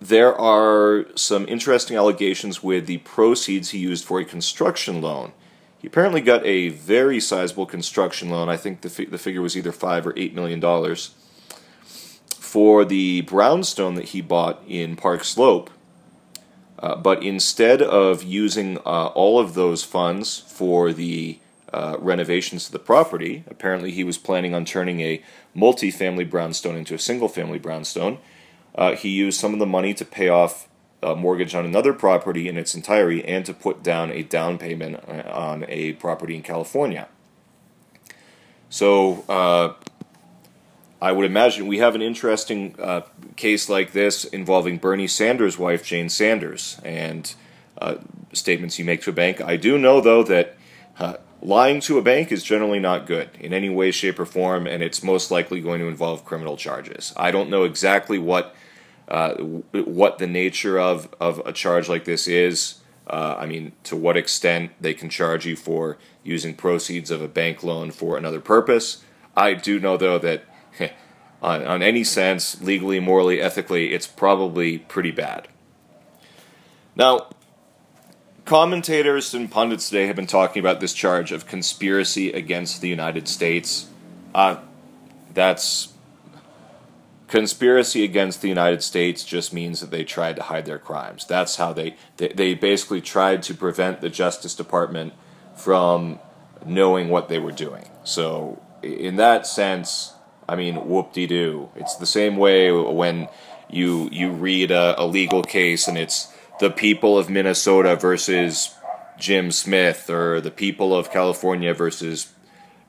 There 0.00 0.34
are 0.34 1.06
some 1.14 1.48
interesting 1.48 1.96
allegations 1.96 2.62
with 2.62 2.86
the 2.86 2.98
proceeds 2.98 3.70
he 3.70 3.78
used 3.78 4.04
for 4.04 4.20
a 4.20 4.24
construction 4.24 5.00
loan. 5.00 5.32
He 5.78 5.86
apparently 5.86 6.20
got 6.20 6.44
a 6.44 6.68
very 6.68 7.18
sizable 7.20 7.66
construction 7.66 8.28
loan. 8.28 8.48
I 8.48 8.56
think 8.56 8.82
the, 8.82 8.90
fi- 8.90 9.06
the 9.06 9.18
figure 9.18 9.42
was 9.42 9.56
either 9.56 9.72
five 9.72 10.06
or 10.06 10.12
eight 10.16 10.34
million 10.34 10.60
dollars 10.60 11.14
for 12.38 12.84
the 12.84 13.22
brownstone 13.22 13.94
that 13.94 14.06
he 14.06 14.20
bought 14.20 14.62
in 14.68 14.96
Park 14.96 15.24
Slope. 15.24 15.70
Uh, 16.78 16.94
but 16.94 17.22
instead 17.22 17.80
of 17.80 18.22
using 18.22 18.78
uh, 18.78 19.06
all 19.08 19.38
of 19.38 19.54
those 19.54 19.82
funds 19.82 20.40
for 20.46 20.92
the 20.92 21.38
uh, 21.72 21.96
renovations 21.98 22.66
to 22.66 22.72
the 22.72 22.78
property, 22.78 23.44
apparently 23.48 23.90
he 23.90 24.04
was 24.04 24.18
planning 24.18 24.54
on 24.54 24.64
turning 24.64 25.00
a 25.00 25.22
multi-family 25.54 26.24
brownstone 26.24 26.76
into 26.76 26.94
a 26.94 26.98
single-family 26.98 27.58
brownstone. 27.58 28.18
Uh, 28.76 28.94
he 28.94 29.08
used 29.08 29.40
some 29.40 29.52
of 29.52 29.58
the 29.58 29.66
money 29.66 29.94
to 29.94 30.04
pay 30.04 30.28
off 30.28 30.68
a 31.02 31.14
mortgage 31.14 31.54
on 31.54 31.64
another 31.64 31.92
property 31.92 32.48
in 32.48 32.56
its 32.56 32.74
entirety 32.74 33.24
and 33.24 33.44
to 33.46 33.54
put 33.54 33.82
down 33.82 34.10
a 34.10 34.22
down 34.22 34.58
payment 34.58 34.96
uh, 35.08 35.22
on 35.30 35.64
a 35.68 35.92
property 35.94 36.34
in 36.34 36.42
California. 36.42 37.08
So 38.68 39.24
uh, 39.28 39.74
I 41.00 41.12
would 41.12 41.26
imagine 41.26 41.66
we 41.66 41.78
have 41.78 41.94
an 41.94 42.02
interesting 42.02 42.74
uh, 42.78 43.02
case 43.36 43.68
like 43.68 43.92
this 43.92 44.24
involving 44.24 44.78
Bernie 44.78 45.06
Sanders' 45.06 45.58
wife, 45.58 45.84
Jane 45.84 46.08
Sanders, 46.08 46.80
and 46.84 47.32
uh, 47.80 47.96
statements 48.32 48.78
you 48.78 48.84
make 48.84 49.02
to 49.02 49.10
a 49.10 49.12
bank. 49.12 49.40
I 49.40 49.56
do 49.56 49.78
know, 49.78 50.00
though, 50.00 50.22
that 50.24 50.56
uh, 50.98 51.14
lying 51.42 51.80
to 51.80 51.98
a 51.98 52.02
bank 52.02 52.32
is 52.32 52.42
generally 52.42 52.80
not 52.80 53.06
good 53.06 53.28
in 53.38 53.52
any 53.52 53.68
way, 53.68 53.90
shape, 53.90 54.18
or 54.18 54.26
form, 54.26 54.66
and 54.66 54.82
it's 54.82 55.02
most 55.02 55.30
likely 55.30 55.60
going 55.60 55.80
to 55.80 55.86
involve 55.86 56.24
criminal 56.24 56.56
charges. 56.56 57.12
I 57.16 57.30
don't 57.30 57.50
know 57.50 57.64
exactly 57.64 58.18
what 58.18 58.54
uh, 59.08 59.34
what 59.34 60.18
the 60.18 60.26
nature 60.26 60.78
of, 60.78 61.08
of 61.20 61.40
a 61.44 61.52
charge 61.52 61.88
like 61.88 62.04
this 62.04 62.26
is. 62.26 62.80
Uh, 63.06 63.36
I 63.38 63.46
mean, 63.46 63.72
to 63.84 63.94
what 63.94 64.16
extent 64.16 64.72
they 64.80 64.92
can 64.92 65.08
charge 65.08 65.46
you 65.46 65.54
for 65.54 65.96
using 66.24 66.54
proceeds 66.54 67.10
of 67.10 67.22
a 67.22 67.28
bank 67.28 67.62
loan 67.62 67.92
for 67.92 68.16
another 68.16 68.40
purpose. 68.40 69.04
I 69.36 69.54
do 69.54 69.78
know, 69.78 69.96
though, 69.96 70.18
that 70.18 70.44
on, 71.42 71.64
on 71.64 71.82
any 71.82 72.02
sense, 72.02 72.60
legally, 72.60 72.98
morally, 72.98 73.40
ethically, 73.40 73.92
it's 73.92 74.06
probably 74.06 74.78
pretty 74.78 75.12
bad. 75.12 75.48
Now, 76.96 77.28
commentators 78.44 79.34
and 79.34 79.50
pundits 79.50 79.88
today 79.88 80.06
have 80.06 80.16
been 80.16 80.26
talking 80.26 80.60
about 80.60 80.80
this 80.80 80.94
charge 80.94 81.30
of 81.30 81.46
conspiracy 81.46 82.32
against 82.32 82.80
the 82.80 82.88
United 82.88 83.28
States. 83.28 83.88
Uh, 84.34 84.56
that's 85.32 85.92
conspiracy 87.28 88.04
against 88.04 88.40
the 88.40 88.48
United 88.48 88.82
States 88.82 89.24
just 89.24 89.52
means 89.52 89.80
that 89.80 89.90
they 89.90 90.04
tried 90.04 90.36
to 90.36 90.42
hide 90.42 90.66
their 90.66 90.78
crimes. 90.78 91.24
That's 91.26 91.56
how 91.56 91.72
they, 91.72 91.96
they, 92.16 92.28
they 92.28 92.54
basically 92.54 93.00
tried 93.00 93.42
to 93.44 93.54
prevent 93.54 94.00
the 94.00 94.10
Justice 94.10 94.54
Department 94.54 95.12
from 95.54 96.20
knowing 96.64 97.08
what 97.08 97.28
they 97.28 97.38
were 97.38 97.52
doing. 97.52 97.88
So, 98.04 98.62
in 98.82 99.16
that 99.16 99.46
sense, 99.46 100.14
I 100.48 100.56
mean, 100.56 100.86
whoop 100.86 101.12
de 101.12 101.26
doo. 101.26 101.70
It's 101.74 101.96
the 101.96 102.06
same 102.06 102.36
way 102.36 102.70
when 102.70 103.28
you 103.68 104.08
you 104.12 104.30
read 104.30 104.70
a, 104.70 105.00
a, 105.00 105.04
legal 105.04 105.42
case 105.42 105.88
and 105.88 105.98
it's 105.98 106.32
the 106.60 106.70
people 106.70 107.18
of 107.18 107.28
Minnesota 107.28 107.96
versus 107.96 108.74
Jim 109.18 109.50
Smith 109.50 110.08
or 110.08 110.40
the 110.40 110.52
people 110.52 110.94
of 110.94 111.10
California 111.10 111.74
versus 111.74 112.32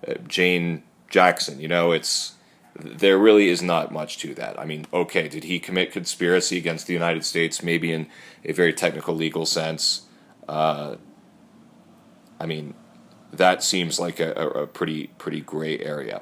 uh, 0.08 0.14
Jane 0.28 0.84
Jackson. 1.10 1.60
You 1.60 1.68
know, 1.68 1.92
it's 1.92 2.34
there 2.80 3.18
really 3.18 3.50
is 3.50 3.62
not 3.62 3.92
much 3.92 4.18
to 4.20 4.34
that. 4.36 4.60
I 4.60 4.66
mean, 4.66 4.86
okay, 4.94 5.28
did 5.28 5.46
he 5.46 5.60
commit 5.60 5.92
conspiracy 5.92 6.58
against 6.58 6.88
the 6.88 6.94
United 6.94 7.26
States? 7.26 7.64
Maybe 7.64 7.92
in 7.92 8.08
a 8.46 8.54
very 8.54 8.74
technical 8.74 9.16
legal 9.16 9.46
sense. 9.46 10.04
Uh, 10.48 10.96
I 12.40 12.46
mean, 12.46 12.76
that 13.34 13.64
seems 13.64 14.00
like 14.00 14.20
a, 14.20 14.32
a 14.34 14.68
pretty 14.68 15.08
pretty 15.18 15.42
gray 15.42 15.80
area. 15.80 16.22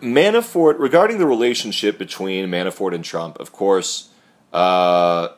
Manafort, 0.00 0.78
regarding 0.78 1.18
the 1.18 1.26
relationship 1.26 1.98
between 1.98 2.48
Manafort 2.48 2.94
and 2.94 3.04
Trump, 3.04 3.40
of 3.40 3.50
course, 3.52 4.10
uh, 4.52 5.28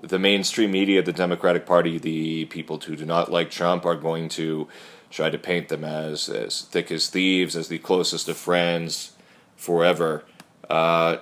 the 0.00 0.18
mainstream 0.18 0.70
media, 0.70 1.02
the 1.02 1.12
Democratic 1.12 1.66
Party, 1.66 1.98
the 1.98 2.44
people 2.46 2.78
who 2.78 2.96
do 2.96 3.04
not 3.04 3.30
like 3.30 3.50
Trump 3.50 3.84
are 3.84 3.96
going 3.96 4.28
to 4.30 4.68
try 5.10 5.30
to 5.30 5.38
paint 5.38 5.68
them 5.68 5.84
as 5.84 6.28
as 6.28 6.62
thick 6.62 6.90
as 6.90 7.08
thieves, 7.08 7.56
as 7.56 7.68
the 7.68 7.78
closest 7.78 8.28
of 8.28 8.36
friends 8.36 9.12
forever. 9.56 10.24
Uh, 10.68 11.18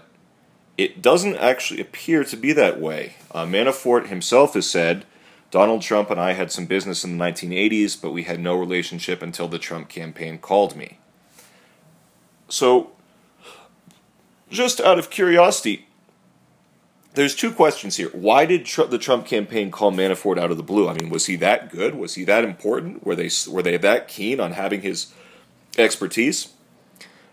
it 0.77 1.01
doesn't 1.01 1.37
actually 1.37 1.81
appear 1.81 2.25
to 2.25 2.37
be 2.37 2.53
that 2.53 2.81
way. 2.81 3.15
Uh, 3.33 3.47
Manafort 3.47 4.09
himself 4.09 4.55
has 4.55 4.69
said, 4.69 5.07
Donald 5.51 5.81
Trump 5.81 6.11
and 6.11 6.21
I 6.21 6.33
had 6.33 6.53
some 6.53 6.67
business 6.67 7.05
in 7.05 7.17
the 7.17 7.25
1980s, 7.25 8.01
but 8.01 8.11
we 8.11 8.25
had 8.25 8.41
no 8.41 8.55
relationship 8.55 9.23
until 9.23 9.49
the 9.49 9.59
Trump 9.59 9.89
campaign 9.89 10.39
called 10.39 10.77
me. 10.77 10.99
So, 12.49 12.93
just 14.51 14.81
out 14.81 14.99
of 14.99 15.09
curiosity, 15.09 15.86
there's 17.17 17.35
two 17.35 17.51
questions 17.51 17.97
here. 17.97 18.11
Why 18.11 18.45
did 18.45 18.67
the 18.67 18.99
Trump 18.99 19.27
campaign 19.27 19.71
call 19.71 19.91
Manafort 19.91 20.39
out 20.39 20.51
of 20.51 20.59
the 20.59 20.63
blue? 20.63 20.87
I 20.87 20.93
mean, 20.93 21.09
was 21.09 21.27
he 21.27 21.37
that 21.37 21.71
good? 21.71 21.95
Was 21.95 22.15
he 22.15 22.25
that 22.25 22.45
important? 22.45 23.07
Were 23.07 23.17
they 23.17 23.31
were 23.49 23.63
they 23.63 23.79
that 23.79 24.07
keen 24.07 24.39
on 24.39 24.53
having 24.53 24.83
his 24.83 25.13
expertise? 25.79 26.49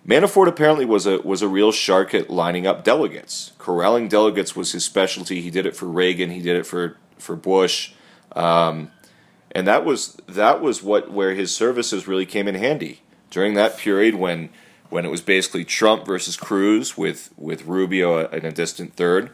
Manafort 0.08 0.48
apparently 0.48 0.86
was 0.86 1.06
a 1.06 1.20
was 1.20 1.42
a 1.42 1.50
real 1.50 1.74
shark 1.74 2.14
at 2.14 2.30
lining 2.30 2.66
up 2.66 2.86
delegates. 2.86 3.52
Corralling 3.58 4.08
delegates 4.08 4.56
was 4.56 4.72
his 4.72 4.86
specialty. 4.86 5.42
He 5.42 5.52
did 5.52 5.66
it 5.66 5.76
for 5.76 5.86
Reagan. 5.86 6.32
He 6.32 6.42
did 6.42 6.56
it 6.56 6.66
for 6.66 6.98
for 7.18 7.36
Bush, 7.36 7.92
um, 8.38 8.90
and 9.52 9.68
that 9.68 9.84
was 9.84 10.18
that 10.28 10.62
was 10.62 10.82
what 10.82 11.12
where 11.12 11.34
his 11.34 11.54
services 11.54 12.08
really 12.08 12.26
came 12.26 12.48
in 12.48 12.56
handy 12.56 13.02
during 13.30 13.54
that 13.56 13.78
period 13.78 14.16
when 14.16 14.50
when 14.90 15.06
it 15.06 15.12
was 15.12 15.22
basically 15.22 15.66
Trump 15.66 16.06
versus 16.06 16.38
Cruz 16.38 16.98
with 16.98 17.34
with 17.36 17.66
Rubio 17.66 18.30
in 18.30 18.46
a 18.46 18.52
distant 18.52 18.96
third. 18.96 19.30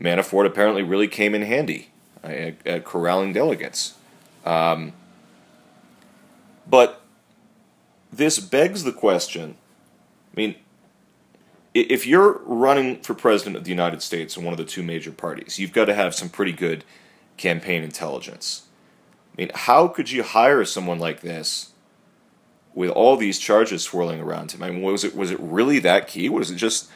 Manafort 0.00 0.46
apparently 0.46 0.82
really 0.82 1.08
came 1.08 1.34
in 1.34 1.42
handy 1.42 1.90
uh, 2.22 2.28
at, 2.28 2.66
at 2.66 2.84
corralling 2.84 3.32
delegates. 3.32 3.94
Um, 4.44 4.92
but 6.66 7.00
this 8.12 8.38
begs 8.38 8.84
the 8.84 8.92
question 8.92 9.56
I 10.34 10.40
mean, 10.40 10.56
if 11.74 12.06
you're 12.06 12.40
running 12.44 13.00
for 13.02 13.14
president 13.14 13.56
of 13.56 13.62
the 13.62 13.70
United 13.70 14.02
States 14.02 14.36
in 14.36 14.44
one 14.44 14.52
of 14.52 14.58
the 14.58 14.64
two 14.64 14.82
major 14.82 15.12
parties, 15.12 15.60
you've 15.60 15.72
got 15.72 15.84
to 15.84 15.94
have 15.94 16.12
some 16.12 16.28
pretty 16.28 16.50
good 16.50 16.84
campaign 17.36 17.84
intelligence. 17.84 18.66
I 19.32 19.42
mean, 19.42 19.50
how 19.54 19.86
could 19.86 20.10
you 20.10 20.24
hire 20.24 20.64
someone 20.64 20.98
like 20.98 21.20
this 21.20 21.70
with 22.74 22.90
all 22.90 23.16
these 23.16 23.38
charges 23.38 23.84
swirling 23.84 24.20
around 24.20 24.52
him? 24.52 24.62
I 24.64 24.70
mean, 24.70 24.82
was 24.82 25.04
it 25.04 25.14
was 25.14 25.30
it 25.30 25.38
really 25.40 25.78
that 25.80 26.08
key? 26.08 26.28
Was 26.28 26.50
it 26.50 26.56
just 26.56 26.90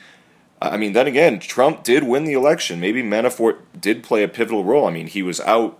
I 0.60 0.76
mean, 0.76 0.92
then 0.92 1.06
again, 1.06 1.38
Trump 1.38 1.84
did 1.84 2.04
win 2.04 2.24
the 2.24 2.32
election. 2.32 2.80
Maybe 2.80 3.02
Manafort 3.02 3.58
did 3.78 4.02
play 4.02 4.22
a 4.22 4.28
pivotal 4.28 4.64
role. 4.64 4.86
I 4.86 4.90
mean, 4.90 5.06
he 5.06 5.22
was 5.22 5.40
out 5.40 5.78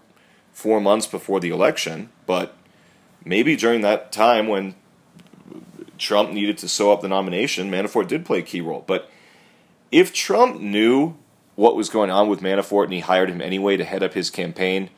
four 0.53 0.81
months 0.81 1.07
before 1.07 1.41
the 1.41 1.51
election, 1.51 2.11
but 2.27 2.57
maybe 3.25 3.57
during 3.57 3.81
that 3.81 4.13
time 4.13 4.47
when 4.47 4.75
Trump 5.99 6.33
needed 6.33 6.59
to 6.59 6.69
sew 6.69 6.93
up 6.93 7.01
the 7.01 7.09
nomination, 7.09 7.71
Manafort 7.71 8.07
did 8.07 8.25
play 8.25 8.39
a 8.39 8.43
key 8.43 8.61
role. 8.61 8.85
But 8.87 9.11
if 9.91 10.13
Trump 10.13 10.61
knew 10.61 11.17
what 11.57 11.75
was 11.75 11.89
going 11.89 12.11
on 12.11 12.29
with 12.29 12.41
Manafort 12.41 12.85
and 12.85 12.93
he 12.93 13.01
hired 13.01 13.31
him 13.31 13.41
anyway 13.41 13.77
to 13.77 13.85
head 13.85 14.03
up 14.05 14.15
his 14.15 14.31
campaign, 14.31 14.91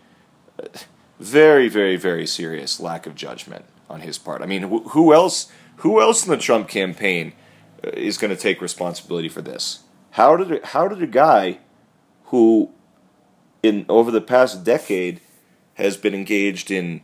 very, 1.19 1.69
very, 1.69 1.97
very 1.97 2.27
serious 2.27 2.81
lack 2.81 3.07
of 3.07 3.15
judgment 3.15 3.65
on 3.89 4.01
his 4.01 4.19
part. 4.19 4.43
I 4.43 4.47
mean, 4.47 4.63
who 4.63 5.15
else? 5.15 5.51
Who 5.77 6.03
else 6.03 6.25
in 6.25 6.31
the 6.31 6.37
Trump 6.37 6.69
campaign 6.69 7.33
is 7.83 8.19
going 8.19 8.35
to 8.35 8.41
take 8.41 8.61
responsibility 8.61 9.29
for 9.29 9.43
this. 9.43 9.81
How 10.13 10.37
did 10.37 10.65
how 10.67 10.89
did 10.89 11.03
a 11.03 11.07
guy 11.07 11.59
who 12.25 12.71
in 13.63 13.87
over 13.89 14.11
the 14.11 14.21
past 14.21 14.65
decade 14.65 15.21
has 15.75 15.97
been 15.97 16.15
engaged 16.15 16.71
in 16.71 17.03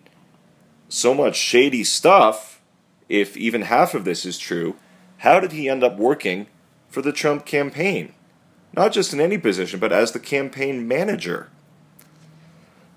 so 0.88 1.14
much 1.14 1.36
shady 1.36 1.84
stuff, 1.84 2.60
if 3.08 3.36
even 3.36 3.62
half 3.62 3.94
of 3.94 4.04
this 4.04 4.24
is 4.24 4.38
true, 4.38 4.76
how 5.18 5.40
did 5.40 5.52
he 5.52 5.68
end 5.68 5.82
up 5.82 5.96
working 5.96 6.46
for 6.88 7.02
the 7.02 7.12
Trump 7.12 7.44
campaign? 7.46 8.12
Not 8.72 8.92
just 8.92 9.12
in 9.12 9.20
any 9.20 9.38
position, 9.38 9.80
but 9.80 9.92
as 9.92 10.12
the 10.12 10.20
campaign 10.20 10.86
manager. 10.86 11.50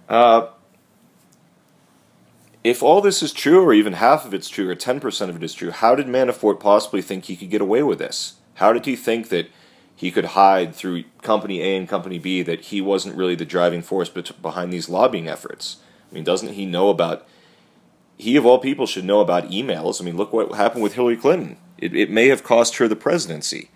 Uh, 0.08 0.48
if 2.64 2.84
all 2.84 3.02
this 3.02 3.24
is 3.24 3.32
true, 3.32 3.64
or 3.64 3.74
even 3.74 3.94
half 3.94 4.26
of 4.26 4.34
it's 4.34 4.50
true, 4.50 4.70
or 4.70 4.76
10% 4.76 5.30
of 5.30 5.36
it 5.36 5.44
is 5.44 5.54
true, 5.54 5.72
how 5.72 5.96
did 5.96 6.08
Manafort 6.08 6.60
possibly 6.60 7.02
think 7.02 7.26
he 7.26 7.36
could 7.36 7.50
get 7.50 7.62
away 7.62 7.84
with 7.84 8.00
this? 8.00 8.36
How 8.56 8.74
did 8.74 8.86
he 8.86 8.96
think 8.96 9.30
that 9.30 9.50
he 9.96 10.12
could 10.12 10.26
hide 10.26 10.76
through 10.76 11.06
Company 11.22 11.62
A 11.62 11.78
and 11.78 11.88
Company 11.88 12.20
B 12.20 12.42
that 12.44 12.62
he 12.66 12.82
wasn't 12.82 13.16
really 13.16 13.36
the 13.36 13.46
driving 13.46 13.82
force 13.82 14.10
behind 14.10 14.74
these 14.74 14.90
lobbying 14.90 15.30
efforts? 15.30 15.78
I 16.10 16.16
mean, 16.16 16.24
doesn't 16.24 16.54
he 16.54 16.66
know 16.66 16.90
about. 16.90 17.26
He, 18.18 18.36
of 18.36 18.46
all 18.46 18.60
people, 18.60 18.86
should 18.86 19.06
know 19.06 19.22
about 19.22 19.50
emails. 19.50 20.02
I 20.02 20.04
mean, 20.04 20.18
look 20.18 20.34
what 20.34 20.54
happened 20.54 20.84
with 20.84 20.96
Hillary 20.96 21.16
Clinton. 21.16 21.56
It, 21.78 21.96
it 21.96 22.10
may 22.10 22.28
have 22.28 22.44
cost 22.44 22.76
her 22.76 22.88
the 22.90 22.96
presidency. 22.98 23.70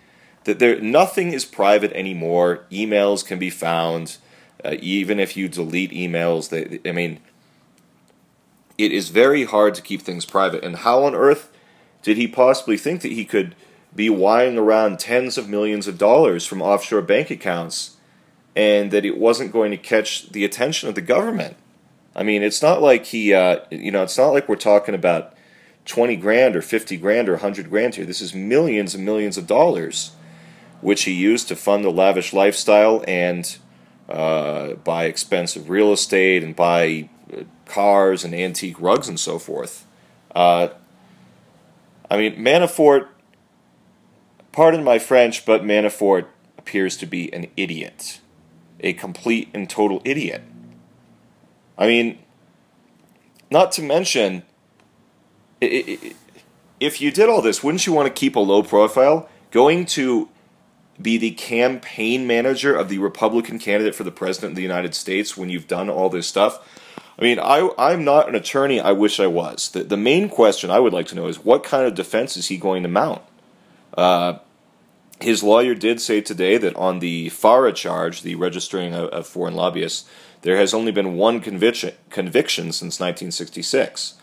That 0.44 0.58
there, 0.58 0.78
nothing 0.78 1.32
is 1.32 1.46
private 1.46 1.92
anymore. 1.92 2.64
Emails 2.70 3.24
can 3.24 3.38
be 3.38 3.48
found, 3.48 4.18
uh, 4.62 4.76
even 4.80 5.18
if 5.18 5.34
you 5.34 5.48
delete 5.48 5.92
emails. 5.92 6.50
They, 6.50 6.86
I 6.86 6.92
mean, 6.92 7.20
it 8.76 8.92
is 8.92 9.08
very 9.08 9.44
hard 9.44 9.74
to 9.74 9.82
keep 9.82 10.02
things 10.02 10.24
private. 10.24 10.64
And 10.64 10.76
how 10.76 11.04
on 11.04 11.14
earth 11.14 11.50
did 12.02 12.16
he 12.16 12.26
possibly 12.26 12.76
think 12.76 13.02
that 13.02 13.12
he 13.12 13.24
could 13.24 13.54
be 13.94 14.10
wiring 14.10 14.58
around 14.58 14.98
tens 14.98 15.38
of 15.38 15.48
millions 15.48 15.86
of 15.86 15.98
dollars 15.98 16.46
from 16.46 16.60
offshore 16.60 17.02
bank 17.02 17.30
accounts 17.30 17.96
and 18.56 18.90
that 18.90 19.04
it 19.04 19.18
wasn't 19.18 19.52
going 19.52 19.70
to 19.70 19.76
catch 19.76 20.30
the 20.30 20.44
attention 20.44 20.88
of 20.88 20.94
the 20.94 21.00
government? 21.00 21.56
I 22.16 22.22
mean, 22.22 22.42
it's 22.42 22.62
not 22.62 22.82
like 22.82 23.06
he, 23.06 23.34
uh, 23.34 23.60
you 23.70 23.90
know, 23.90 24.02
it's 24.02 24.18
not 24.18 24.32
like 24.32 24.48
we're 24.48 24.56
talking 24.56 24.94
about 24.94 25.34
20 25.86 26.16
grand 26.16 26.56
or 26.56 26.62
50 26.62 26.96
grand 26.96 27.28
or 27.28 27.32
100 27.32 27.68
grand 27.68 27.94
here. 27.94 28.04
This 28.04 28.20
is 28.20 28.34
millions 28.34 28.94
and 28.94 29.04
millions 29.04 29.36
of 29.36 29.46
dollars, 29.46 30.12
which 30.80 31.04
he 31.04 31.12
used 31.12 31.48
to 31.48 31.56
fund 31.56 31.84
the 31.84 31.90
lavish 31.90 32.32
lifestyle 32.32 33.04
and 33.06 33.56
uh, 34.08 34.74
buy 34.74 35.04
expensive 35.04 35.68
real 35.68 35.92
estate 35.92 36.42
and 36.42 36.54
buy 36.54 37.08
cars 37.66 38.24
and 38.24 38.34
antique 38.34 38.80
rugs 38.80 39.08
and 39.08 39.18
so 39.18 39.38
forth. 39.38 39.86
Uh, 40.34 40.68
I 42.10 42.16
mean, 42.16 42.36
Manafort, 42.36 43.08
pardon 44.52 44.84
my 44.84 44.98
French, 44.98 45.46
but 45.46 45.62
Manafort 45.62 46.26
appears 46.58 46.96
to 46.98 47.06
be 47.06 47.32
an 47.32 47.48
idiot. 47.56 48.20
A 48.80 48.92
complete 48.92 49.48
and 49.54 49.68
total 49.68 50.02
idiot. 50.04 50.42
I 51.78 51.86
mean, 51.86 52.18
not 53.50 53.72
to 53.72 53.82
mention, 53.82 54.42
if 55.60 57.00
you 57.00 57.10
did 57.10 57.28
all 57.28 57.42
this, 57.42 57.62
wouldn't 57.62 57.86
you 57.86 57.92
want 57.92 58.06
to 58.06 58.12
keep 58.12 58.36
a 58.36 58.40
low 58.40 58.62
profile? 58.62 59.28
Going 59.50 59.86
to 59.86 60.28
be 61.00 61.16
the 61.18 61.32
campaign 61.32 62.26
manager 62.26 62.74
of 62.74 62.88
the 62.88 62.98
Republican 62.98 63.58
candidate 63.58 63.94
for 63.94 64.04
the 64.04 64.10
president 64.10 64.52
of 64.52 64.56
the 64.56 64.62
United 64.62 64.94
States 64.94 65.36
when 65.36 65.50
you've 65.50 65.66
done 65.66 65.90
all 65.90 66.08
this 66.08 66.26
stuff? 66.26 66.66
I 67.18 67.22
mean, 67.22 67.38
I, 67.38 67.70
I'm 67.78 68.04
not 68.04 68.28
an 68.28 68.34
attorney. 68.34 68.80
I 68.80 68.92
wish 68.92 69.20
I 69.20 69.26
was. 69.26 69.70
The, 69.70 69.84
the 69.84 69.96
main 69.96 70.28
question 70.28 70.70
I 70.70 70.80
would 70.80 70.92
like 70.92 71.06
to 71.08 71.14
know 71.14 71.28
is 71.28 71.44
what 71.44 71.62
kind 71.62 71.86
of 71.86 71.94
defense 71.94 72.36
is 72.36 72.48
he 72.48 72.56
going 72.56 72.82
to 72.82 72.88
mount? 72.88 73.22
Uh, 73.96 74.38
his 75.20 75.42
lawyer 75.42 75.74
did 75.74 76.00
say 76.00 76.20
today 76.20 76.58
that 76.58 76.74
on 76.74 76.98
the 76.98 77.28
FARA 77.28 77.72
charge, 77.72 78.22
the 78.22 78.34
registering 78.34 78.94
of, 78.94 79.08
of 79.10 79.26
foreign 79.26 79.54
lobbyists, 79.54 80.08
there 80.42 80.56
has 80.56 80.74
only 80.74 80.92
been 80.92 81.16
one 81.16 81.40
conviction, 81.40 81.94
conviction 82.10 82.64
since 82.66 83.00
1966. 83.00 84.14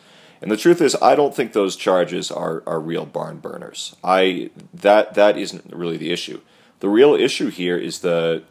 And 0.41 0.51
the 0.51 0.57
truth 0.57 0.81
is, 0.81 0.95
I 1.01 1.15
don't 1.15 1.35
think 1.35 1.53
those 1.53 1.75
charges 1.75 2.31
are, 2.31 2.63
are 2.65 2.79
real 2.79 3.05
barn 3.05 3.37
burners. 3.37 3.95
I 4.03 4.49
that 4.73 5.13
that 5.13 5.37
isn't 5.37 5.71
really 5.71 5.97
the 5.97 6.11
issue. 6.11 6.41
The 6.79 6.89
real 6.89 7.13
issue 7.13 7.49
here 7.49 7.77
is 7.77 7.99
the 7.99 8.43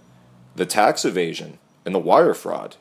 the 0.54 0.66
tax 0.66 1.04
evasion 1.04 1.58
and 1.84 1.94
the 1.94 1.98
wire 1.98 2.34
fraud. 2.34 2.76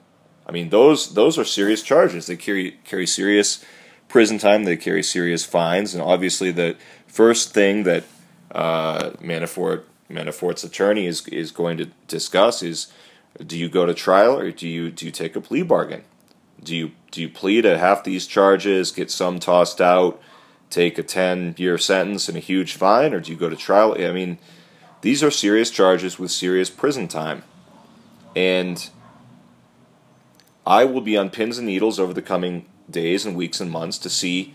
I 0.49 0.51
mean, 0.51 0.69
those 0.69 1.13
those 1.13 1.37
are 1.37 1.45
serious 1.45 1.83
charges. 1.83 2.25
They 2.25 2.35
carry 2.35 2.79
carry 2.83 3.05
serious 3.05 3.63
prison 4.07 4.39
time. 4.39 4.63
They 4.63 4.77
carry 4.77 5.03
serious 5.03 5.45
fines, 5.45 5.93
and 5.93 6.01
obviously, 6.01 6.49
the 6.49 6.75
first 7.05 7.53
thing 7.53 7.83
that 7.83 8.03
uh, 8.51 9.11
Manafort 9.21 9.83
Manafort's 10.09 10.63
attorney 10.63 11.05
is 11.05 11.27
is 11.27 11.51
going 11.51 11.77
to 11.77 11.85
discuss 12.07 12.63
is: 12.63 12.91
Do 13.45 13.55
you 13.59 13.69
go 13.69 13.85
to 13.85 13.93
trial 13.93 14.39
or 14.39 14.51
do 14.51 14.67
you 14.67 14.89
do 14.89 15.05
you 15.05 15.11
take 15.11 15.35
a 15.35 15.41
plea 15.41 15.61
bargain? 15.61 16.03
Do 16.63 16.75
you 16.75 16.93
do 17.11 17.21
you 17.21 17.29
plead 17.29 17.61
to 17.61 17.77
half 17.77 18.03
these 18.03 18.25
charges, 18.25 18.91
get 18.91 19.11
some 19.11 19.39
tossed 19.39 19.79
out, 19.79 20.19
take 20.71 20.97
a 20.97 21.03
10 21.03 21.55
year 21.59 21.77
sentence 21.77 22.27
and 22.27 22.35
a 22.35 22.41
huge 22.41 22.73
fine, 22.73 23.13
or 23.13 23.19
do 23.19 23.31
you 23.31 23.37
go 23.37 23.49
to 23.49 23.55
trial? 23.55 23.95
I 23.99 24.11
mean, 24.11 24.39
these 25.01 25.21
are 25.21 25.29
serious 25.29 25.69
charges 25.69 26.17
with 26.17 26.31
serious 26.31 26.71
prison 26.71 27.07
time. 27.07 27.43
And 28.35 28.89
I 30.69 30.85
will 30.85 31.01
be 31.01 31.17
on 31.17 31.31
pins 31.31 31.57
and 31.57 31.65
needles 31.65 31.99
over 31.99 32.13
the 32.13 32.21
coming 32.21 32.67
days 32.87 33.25
and 33.25 33.35
weeks 33.35 33.59
and 33.59 33.71
months 33.71 33.97
to 33.97 34.09
see 34.09 34.53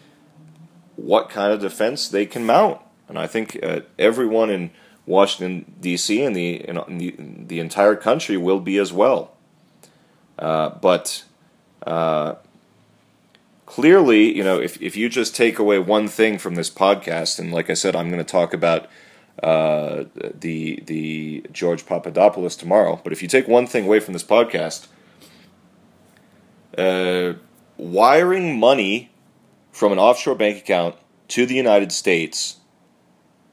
what 0.94 1.28
kind 1.28 1.52
of 1.52 1.60
defense 1.60 2.06
they 2.06 2.24
can 2.24 2.46
mount. 2.46 2.80
And 3.08 3.18
I 3.18 3.26
think 3.26 3.58
uh, 3.62 3.80
everyone 3.98 4.48
in 4.48 4.70
Washington, 5.06 5.74
D.C., 5.80 6.22
and 6.22 6.36
the, 6.36 6.66
in 6.68 6.98
the, 6.98 7.16
the 7.18 7.58
entire 7.58 7.96
country 7.96 8.36
will 8.36 8.60
be 8.60 8.78
as 8.78 8.92
well. 8.92 9.32
Uh, 10.38 10.70
but 10.70 11.24
uh, 11.84 12.36
clearly, 13.66 14.36
you 14.36 14.44
know, 14.44 14.60
if, 14.60 14.80
if 14.80 14.96
you 14.96 15.08
just 15.08 15.34
take 15.34 15.58
away 15.58 15.80
one 15.80 16.06
thing 16.06 16.38
from 16.38 16.54
this 16.54 16.70
podcast, 16.70 17.40
and 17.40 17.52
like 17.52 17.68
I 17.68 17.74
said, 17.74 17.96
I'm 17.96 18.08
going 18.08 18.24
to 18.24 18.30
talk 18.30 18.54
about 18.54 18.86
uh, 19.42 20.04
the 20.14 20.80
the 20.86 21.44
George 21.50 21.86
Papadopoulos 21.86 22.54
tomorrow. 22.54 23.00
But 23.02 23.12
if 23.12 23.20
you 23.20 23.26
take 23.26 23.48
one 23.48 23.66
thing 23.66 23.84
away 23.84 23.98
from 23.98 24.12
this 24.12 24.22
podcast, 24.22 24.86
uh, 26.78 27.34
wiring 27.76 28.58
money 28.58 29.10
from 29.72 29.92
an 29.92 29.98
offshore 29.98 30.34
bank 30.34 30.58
account 30.58 30.96
to 31.28 31.46
the 31.46 31.54
United 31.54 31.92
States, 31.92 32.56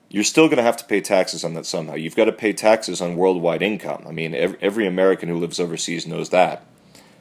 you're 0.10 0.24
still 0.24 0.48
going 0.48 0.58
to 0.58 0.64
have 0.64 0.78
to 0.78 0.86
pay 0.86 1.02
taxes 1.02 1.44
on 1.44 1.54
that 1.54 1.66
somehow. 1.66 1.96
You've 1.96 2.16
got 2.16 2.26
to 2.26 2.32
pay 2.32 2.54
taxes 2.54 3.02
on 3.02 3.16
worldwide 3.16 3.62
income. 3.62 4.04
I 4.08 4.12
mean, 4.12 4.36
every, 4.36 4.58
every 4.62 4.88
American 4.88 5.30
who 5.30 5.38
lives 5.38 5.60
overseas 5.60 6.06
knows 6.06 6.30
that. 6.30 6.66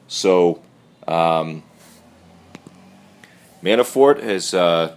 So, 0.07 0.61
um, 1.07 1.63
Manafort 3.63 4.21
has 4.21 4.53
uh, 4.53 4.95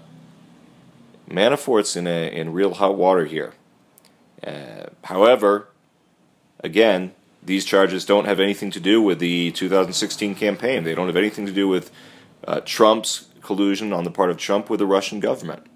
Manafort's 1.29 1.97
in 1.97 2.07
a, 2.07 2.29
in 2.29 2.53
real 2.53 2.75
hot 2.75 2.97
water 2.97 3.27
here. 3.27 3.55
Uh, 4.45 4.87
however, 5.05 5.69
again, 6.61 7.15
these 7.45 7.65
charges 7.65 8.05
don't 8.05 8.25
have 8.25 8.41
anything 8.41 8.71
to 8.71 8.81
do 8.81 9.03
with 9.03 9.19
the 9.19 9.51
2016 9.53 10.35
campaign. 10.35 10.85
They 10.85 10.95
don't 10.95 11.07
have 11.07 11.17
anything 11.17 11.47
to 11.47 11.53
do 11.53 11.69
with 11.69 11.91
uh, 12.47 12.61
Trump's 12.61 13.29
collusion 13.43 13.93
on 13.93 14.05
the 14.05 14.11
part 14.11 14.31
of 14.31 14.37
Trump 14.37 14.71
with 14.71 14.81
the 14.81 14.87
Russian 14.87 15.21
government. 15.21 15.67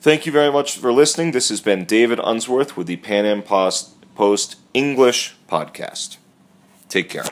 Thank 0.00 0.26
you 0.26 0.32
very 0.32 0.52
much 0.52 0.78
for 0.78 0.92
listening. 0.92 1.32
This 1.32 1.48
has 1.48 1.60
been 1.60 1.84
David 1.84 2.20
Unsworth 2.22 2.76
with 2.76 2.86
the 2.86 2.96
Pan 2.96 3.24
Am 3.26 3.42
Post, 3.42 3.94
Post 4.14 4.56
English 4.72 5.36
podcast. 5.48 6.18
Take 6.88 7.08
care. 7.08 7.24